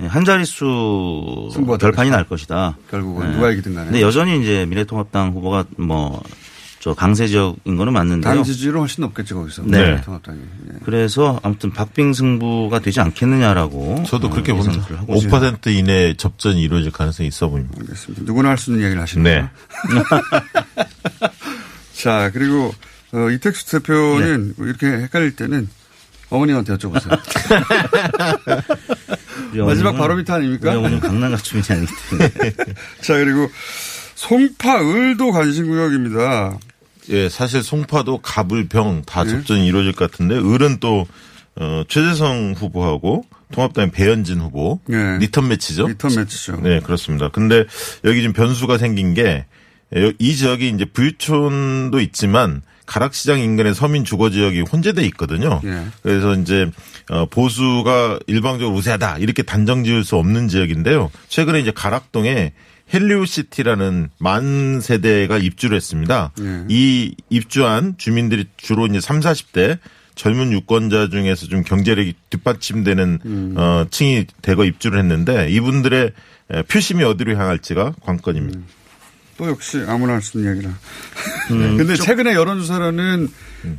한 0.07 0.25
자릿수 0.25 1.49
승부가 1.53 1.77
결판이 1.77 2.09
될날 2.09 2.27
것이다. 2.27 2.77
결국은 2.89 3.27
네. 3.27 3.35
누가 3.35 3.51
이기든 3.51 3.75
간에. 3.75 3.85
근데 3.85 4.01
여전히 4.01 4.41
이제 4.41 4.65
미래통합당 4.65 5.31
후보가 5.31 5.65
뭐 5.77 6.23
저 6.85 6.93
강세 6.93 7.25
지역인 7.25 7.77
거는 7.77 7.93
맞는데요. 7.93 8.31
당 8.31 8.43
지지율은 8.43 8.81
훨씬 8.81 9.01
높겠죠 9.01 9.39
거기서. 9.39 9.63
네. 9.65 9.99
통합당이. 10.01 10.37
예. 10.39 10.77
그래서 10.83 11.39
아무튼 11.41 11.73
박빙 11.73 12.13
승부가 12.13 12.77
되지 12.77 13.01
않겠느냐라고 13.01 14.03
저도 14.05 14.27
어, 14.27 14.29
그렇게 14.29 14.53
봅니다. 14.53 14.85
하고 14.95 15.15
있습니다. 15.15 15.51
5% 15.65 15.73
이내 15.73 16.13
접전이 16.13 16.61
이루어질 16.61 16.91
가능성이 16.91 17.29
있어 17.29 17.49
보입니다. 17.49 17.75
알겠습니다. 17.79 18.23
누구나 18.25 18.49
할 18.49 18.59
수 18.59 18.69
있는 18.69 18.83
이야기를 18.83 19.01
하시는 19.01 19.23
네. 19.23 19.49
자 21.93 22.29
그리고 22.31 22.71
어, 23.13 23.31
이택수 23.31 23.71
대표는 23.81 24.53
네. 24.55 24.65
이렇게 24.65 24.85
헷갈릴 24.85 25.35
때는 25.35 25.67
어머님한테 26.29 26.73
여쭤보세요. 26.75 27.19
마지막 29.65 29.93
바로미터 29.93 30.33
아닙니까? 30.33 30.77
어머님 30.77 30.99
강남갑 30.99 31.43
주민이 31.43 31.65
아니기 31.69 31.91
때문에. 32.09 32.29
자 33.01 33.13
그리고 33.13 33.49
송파 34.15 34.81
을도 34.81 35.31
관심구역입니다. 35.31 36.57
예, 37.09 37.29
사실 37.29 37.61
송파도 37.61 38.19
갑을 38.19 38.67
병 38.67 39.03
다 39.05 39.23
네. 39.23 39.29
접전이 39.29 39.65
이루어질 39.67 39.93
것 39.93 40.09
같은데 40.11 40.35
을은 40.37 40.79
또 40.79 41.05
어, 41.55 41.83
최재성 41.87 42.55
후보하고 42.57 43.25
통합당의 43.53 43.91
배현진 43.91 44.39
후보 44.41 44.79
네. 44.87 45.17
리턴 45.19 45.47
매치죠. 45.47 45.87
리턴 45.87 46.15
매치죠. 46.15 46.59
네, 46.61 46.79
그렇습니다. 46.79 47.29
근데 47.29 47.65
여기 48.03 48.21
지금 48.21 48.33
변수가 48.33 48.77
생긴 48.77 49.13
게 49.13 49.45
이 50.19 50.35
지역이 50.35 50.67
이제 50.69 50.83
부유촌도 50.83 52.01
있지만 52.01 52.61
가락시장 52.85 53.39
인근의 53.39 53.73
서민 53.73 54.03
주거 54.03 54.29
지역이 54.29 54.61
혼재돼 54.61 55.03
있거든요. 55.07 55.61
예. 55.65 55.85
그래서 56.03 56.33
이제 56.35 56.69
어, 57.09 57.25
보수가 57.25 58.19
일방적으로 58.27 58.75
우세하다 58.75 59.17
이렇게 59.19 59.43
단정 59.43 59.83
지을 59.83 60.03
수 60.03 60.15
없는 60.17 60.47
지역인데요. 60.47 61.11
최근에 61.29 61.59
이제 61.59 61.71
가락동에 61.71 62.53
헬리오시티라는 62.93 64.09
만 64.19 64.79
세대가 64.81 65.37
입주를 65.37 65.75
했습니다. 65.75 66.31
예. 66.41 66.65
이 66.69 67.15
입주한 67.29 67.95
주민들이 67.97 68.45
주로 68.57 68.85
이제 68.85 68.99
3, 68.99 69.19
40대 69.19 69.79
젊은 70.15 70.51
유권자 70.51 71.09
중에서 71.09 71.47
좀 71.47 71.63
경제력이 71.63 72.13
뒷받침되는 72.29 73.19
음. 73.25 73.53
어, 73.57 73.85
층이 73.89 74.25
대거 74.41 74.65
입주를 74.65 74.99
했는데 74.99 75.49
이분들의 75.49 76.11
에, 76.51 76.61
표심이 76.63 77.03
어디로 77.03 77.35
향할지가 77.35 77.95
관건입니다. 78.01 78.59
또 79.37 79.47
역시 79.47 79.83
아무나 79.87 80.13
할 80.13 80.21
수 80.21 80.37
있는 80.37 80.53
이야기라. 80.53 80.73
음, 81.51 81.77
근데 81.77 81.95
최근에 81.95 82.33
여론조사로는 82.33 83.27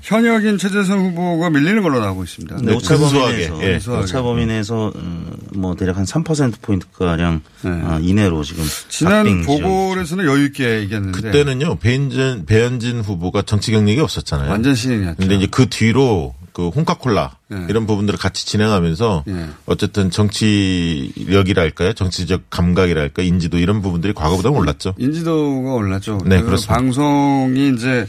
현역인 0.03 0.59
최재성 0.59 0.99
후보가 1.07 1.51
밀리는 1.51 1.81
걸로 1.83 2.01
나오고 2.01 2.25
있습니다. 2.25 2.57
네, 2.63 2.75
오차 2.75 2.97
범위 2.99 3.19
내에서 3.37 3.63
예. 3.63 3.81
오차 4.03 4.23
범위 4.23 4.45
내에서 4.47 4.93
어, 4.95 5.37
뭐 5.55 5.75
대략 5.77 5.97
한 5.97 6.05
3% 6.05 6.55
포인트 6.61 6.87
가량 6.93 7.41
아, 7.63 7.99
이내로 8.03 8.43
지금 8.43 8.65
네. 8.65 8.71
지난. 8.89 9.43
보궐에서는 9.45 10.25
여유 10.27 10.47
있게 10.47 10.83
이겼는데 10.83 11.21
그때는요 11.21 11.77
배현진 11.77 12.47
배현진 12.47 13.01
후보가 13.01 13.43
정치 13.43 13.71
경력이 13.71 14.01
없었잖아요. 14.01 14.51
완전 14.51 14.75
신인이었죠. 14.75 15.17
근데 15.19 15.37
이제 15.37 15.47
그 15.51 15.67
뒤로 15.69 16.35
그 16.57 16.69
홍카콜라 16.71 17.37
네. 17.49 17.67
이런 17.69 17.87
부분들을 17.87 18.19
같이 18.19 18.47
진행하면서 18.47 19.25
예. 19.29 19.47
어쨌든 19.67 20.11
정치력이랄까요, 20.11 21.93
정치적 21.93 22.49
감각이랄까, 22.49 23.21
인지도 23.21 23.59
이런 23.59 23.83
부분들이 23.83 24.15
과거보다 24.15 24.49
올랐죠. 24.49 24.95
인지도가 24.97 25.75
올랐죠. 25.75 26.17
네, 26.25 26.41
그 26.41 26.47
그렇습니다. 26.47 26.75
방송이 26.75 27.75
이제 27.75 28.07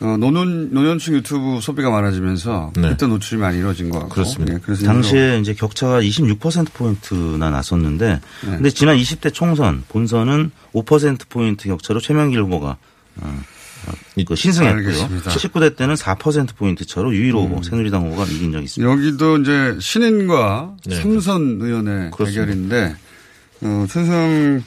어, 0.00 0.16
노년 0.16 0.72
노년층 0.72 1.14
유튜브 1.14 1.58
소비가 1.60 1.90
많아지면서 1.90 2.70
네. 2.76 2.90
그때 2.90 3.08
노출이 3.08 3.40
많이 3.40 3.58
이루어진 3.58 3.90
것 3.90 3.98
같고. 3.98 4.14
그렇습니다. 4.14 4.54
예, 4.54 4.58
그래서 4.62 4.86
당시에 4.86 5.40
이제 5.40 5.52
격차가 5.52 6.00
26% 6.02 6.72
포인트나 6.74 7.50
났었는데, 7.50 8.20
근데 8.42 8.70
지난 8.70 8.96
20대 8.96 9.34
총선 9.34 9.82
본선은 9.88 10.52
5% 10.72 11.28
포인트 11.28 11.66
격차로 11.66 11.98
최명길 11.98 12.42
후보가 12.42 12.68
어, 12.68 12.76
어, 13.22 13.42
그 14.26 14.34
신승했고요. 14.36 14.86
알겠습니다. 14.86 15.30
19대 15.30 15.76
때는 15.76 15.94
4% 15.94 16.54
포인트 16.56 16.86
차로 16.86 17.14
유일호 17.14 17.62
새누리당 17.64 18.04
후보가 18.06 18.24
이긴 18.26 18.52
적이 18.52 18.64
있습니다. 18.64 18.90
여기도 18.92 19.38
이제 19.38 19.76
신인과 19.80 20.76
네. 20.86 20.96
삼선 21.00 21.58
의원의 21.60 22.10
그렇습니다. 22.12 22.26
대결인데 22.46 22.96
어, 23.62 23.86
최성 23.88 24.62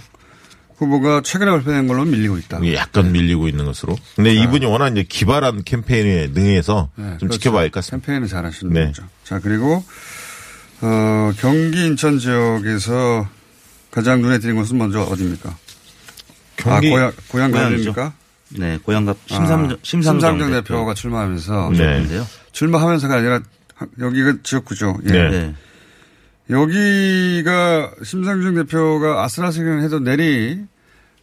후보가 0.78 1.22
최근에 1.24 1.52
발표된 1.52 1.88
걸로 1.88 2.04
밀리고 2.06 2.38
있다. 2.38 2.60
이게 2.60 2.76
약간 2.76 3.12
밀리고 3.14 3.48
있는 3.48 3.64
것으로. 3.66 3.96
근데 4.16 4.34
이분이 4.34 4.66
워낙 4.66 4.90
이제 4.90 5.04
기발한 5.08 5.64
캠페인에 5.64 6.28
능해서 6.34 6.90
네, 6.96 7.04
좀 7.20 7.30
그렇죠. 7.30 7.38
지켜봐야 7.38 7.62
할 7.62 7.70
것 7.70 7.76
같습니다. 7.76 8.06
캠페인을 8.06 8.28
잘하시는 8.28 8.74
네. 8.74 8.86
거죠. 8.88 9.04
자 9.24 9.40
그리고 9.40 9.84
어, 10.82 11.32
경기 11.40 11.86
인천 11.86 12.20
지역에서 12.20 13.28
가장 13.92 14.22
눈에 14.22 14.40
띄는 14.40 14.56
곳은 14.58 14.78
먼저 14.78 15.02
어디입니까? 15.04 15.56
경기- 16.58 16.88
아, 16.94 17.12
고향 17.30 17.52
고향. 17.52 17.52
가입니까? 17.52 18.14
네, 18.50 18.78
고향갑 18.84 19.18
심삼정, 19.26 19.78
심삼정, 19.82 20.20
심상정 20.20 20.50
대표. 20.52 20.62
대표 20.64 20.86
가 20.86 20.94
출마하면서 20.94 21.70
오셨는데요. 21.70 22.28
출마하면서가 22.52 23.16
아니라 23.16 23.40
하- 23.76 23.88
여기가 24.00 24.36
지역구죠. 24.44 24.98
예. 25.10 25.12
네. 25.12 25.54
여기가 26.50 27.92
심상정 28.04 28.56
대표가 28.56 29.24
아슬아슬한 29.24 29.82
해도 29.82 30.00
내리 30.00 30.60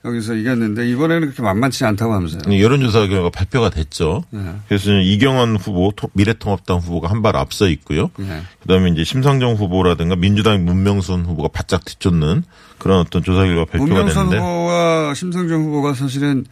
여기서 0.05 0.35
이겼는데 0.35 0.89
이번에는 0.89 1.21
그렇게 1.29 1.43
만만치 1.43 1.85
않다고 1.85 2.13
하면서요. 2.13 2.61
여론조사 2.61 3.07
결과가 3.07 3.31
발표가 3.31 3.71
됐죠. 3.71 4.25
네. 4.31 4.41
그래서 4.67 4.91
이경원 4.99 5.55
후보, 5.57 5.93
토- 5.95 6.11
미래통합당 6.15 6.79
후보가 6.79 7.09
한 7.09 7.23
발 7.23 7.37
앞서 7.37 7.69
있고요. 7.69 8.11
네. 8.17 8.43
그다음에 8.63 8.91
이제 8.91 9.05
심상정 9.05 9.55
후보라든가 9.55 10.17
민주당 10.17 10.65
문명순 10.65 11.25
후보가 11.25 11.51
바짝 11.53 11.85
뒤쫓는 11.85 12.43
그런 12.79 12.99
어떤 12.99 13.23
조사 13.23 13.45
결과 13.45 13.65
발표가 13.65 13.85
문명선 13.95 14.31
됐는데 14.31 14.39
후보와 14.39 15.15
심상정 15.15 15.63
후보가 15.67 15.95
사실은 15.95 16.47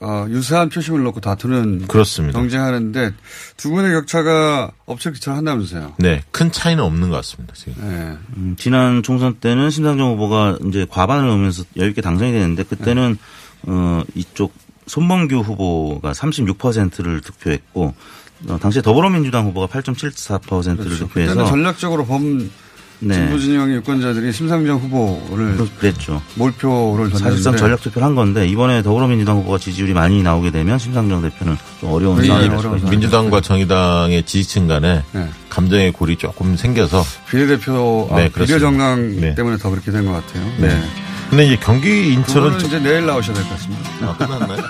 어, 0.00 0.26
유사한 0.28 0.68
표심을 0.68 1.02
놓고 1.02 1.20
다투는 1.20 1.86
그렇습니다. 1.88 2.38
경쟁하는데 2.38 3.12
두 3.56 3.70
분의 3.70 3.92
격차가 3.92 4.70
업체기처럼 4.86 5.38
한다면서요. 5.38 5.94
네, 5.98 6.22
큰 6.30 6.52
차이는 6.52 6.82
없는 6.82 7.10
것 7.10 7.16
같습니다. 7.16 7.54
지금. 7.54 7.74
네. 7.80 8.16
음, 8.36 8.56
지난 8.58 9.02
총선 9.02 9.34
때는 9.34 9.70
심상정 9.70 10.12
후보가 10.12 10.58
이제 10.68 10.86
과반을 10.88 11.26
넘으면서 11.26 11.64
여유 11.76 11.90
있게 11.90 12.00
당선이 12.00 12.32
되는데 12.32 12.62
그때는 12.62 13.18
어 13.64 14.02
이쪽 14.14 14.52
손범규 14.86 15.36
후보가 15.40 16.12
36%를 16.12 17.20
득표했고 17.20 17.94
어, 18.48 18.58
당시에 18.58 18.82
더불어민주당 18.82 19.46
후보가 19.46 19.66
8.74%를 19.68 20.76
그렇죠. 20.76 21.06
득표해서 21.06 21.32
그때는 21.32 21.46
전략적으로 21.46 22.06
범 22.06 22.50
네. 23.04 23.14
진보 23.14 23.36
진영의 23.38 23.76
유권자들이 23.76 24.32
심상정 24.32 24.78
후보를 24.78 25.56
그랬죠. 25.78 26.22
몰표를 26.36 27.10
던졌는데 27.10 27.18
사실상 27.30 27.56
전략 27.56 27.80
투표를 27.82 28.06
한 28.06 28.14
건데 28.14 28.46
이번에 28.46 28.82
더불어민주당 28.82 29.38
후보가 29.38 29.58
지지율이 29.58 29.92
많이 29.92 30.22
나오게 30.22 30.52
되면 30.52 30.78
심상정 30.78 31.20
대표는 31.22 31.56
좀 31.80 31.92
어려운 31.92 32.22
이 32.22 32.26
상황이 32.28 32.48
될 32.48 32.58
수가 32.58 32.76
있습니다. 32.76 32.90
민주당과 32.90 33.40
정의당의 33.40 34.22
지지층 34.24 34.68
간에 34.68 35.02
네. 35.12 35.28
감정의 35.48 35.92
골이 35.92 36.16
조금 36.16 36.56
생겨서 36.56 37.04
비례대표 37.28 38.08
아, 38.12 38.16
네. 38.16 38.28
비례정당 38.28 39.16
네. 39.20 39.34
때문에 39.34 39.56
더 39.56 39.70
그렇게 39.70 39.90
된 39.90 40.06
것 40.06 40.12
같아요. 40.12 40.44
네. 40.58 40.80
근데 41.28 41.46
이제 41.46 41.56
경기 41.60 42.12
인천은 42.12 42.60
이제 42.60 42.78
내일 42.78 43.06
나오셔야 43.06 43.34
될 43.34 43.44
것 43.44 43.50
같습니다. 43.50 43.90
아, 44.02 44.16
끝났나요? 44.16 44.62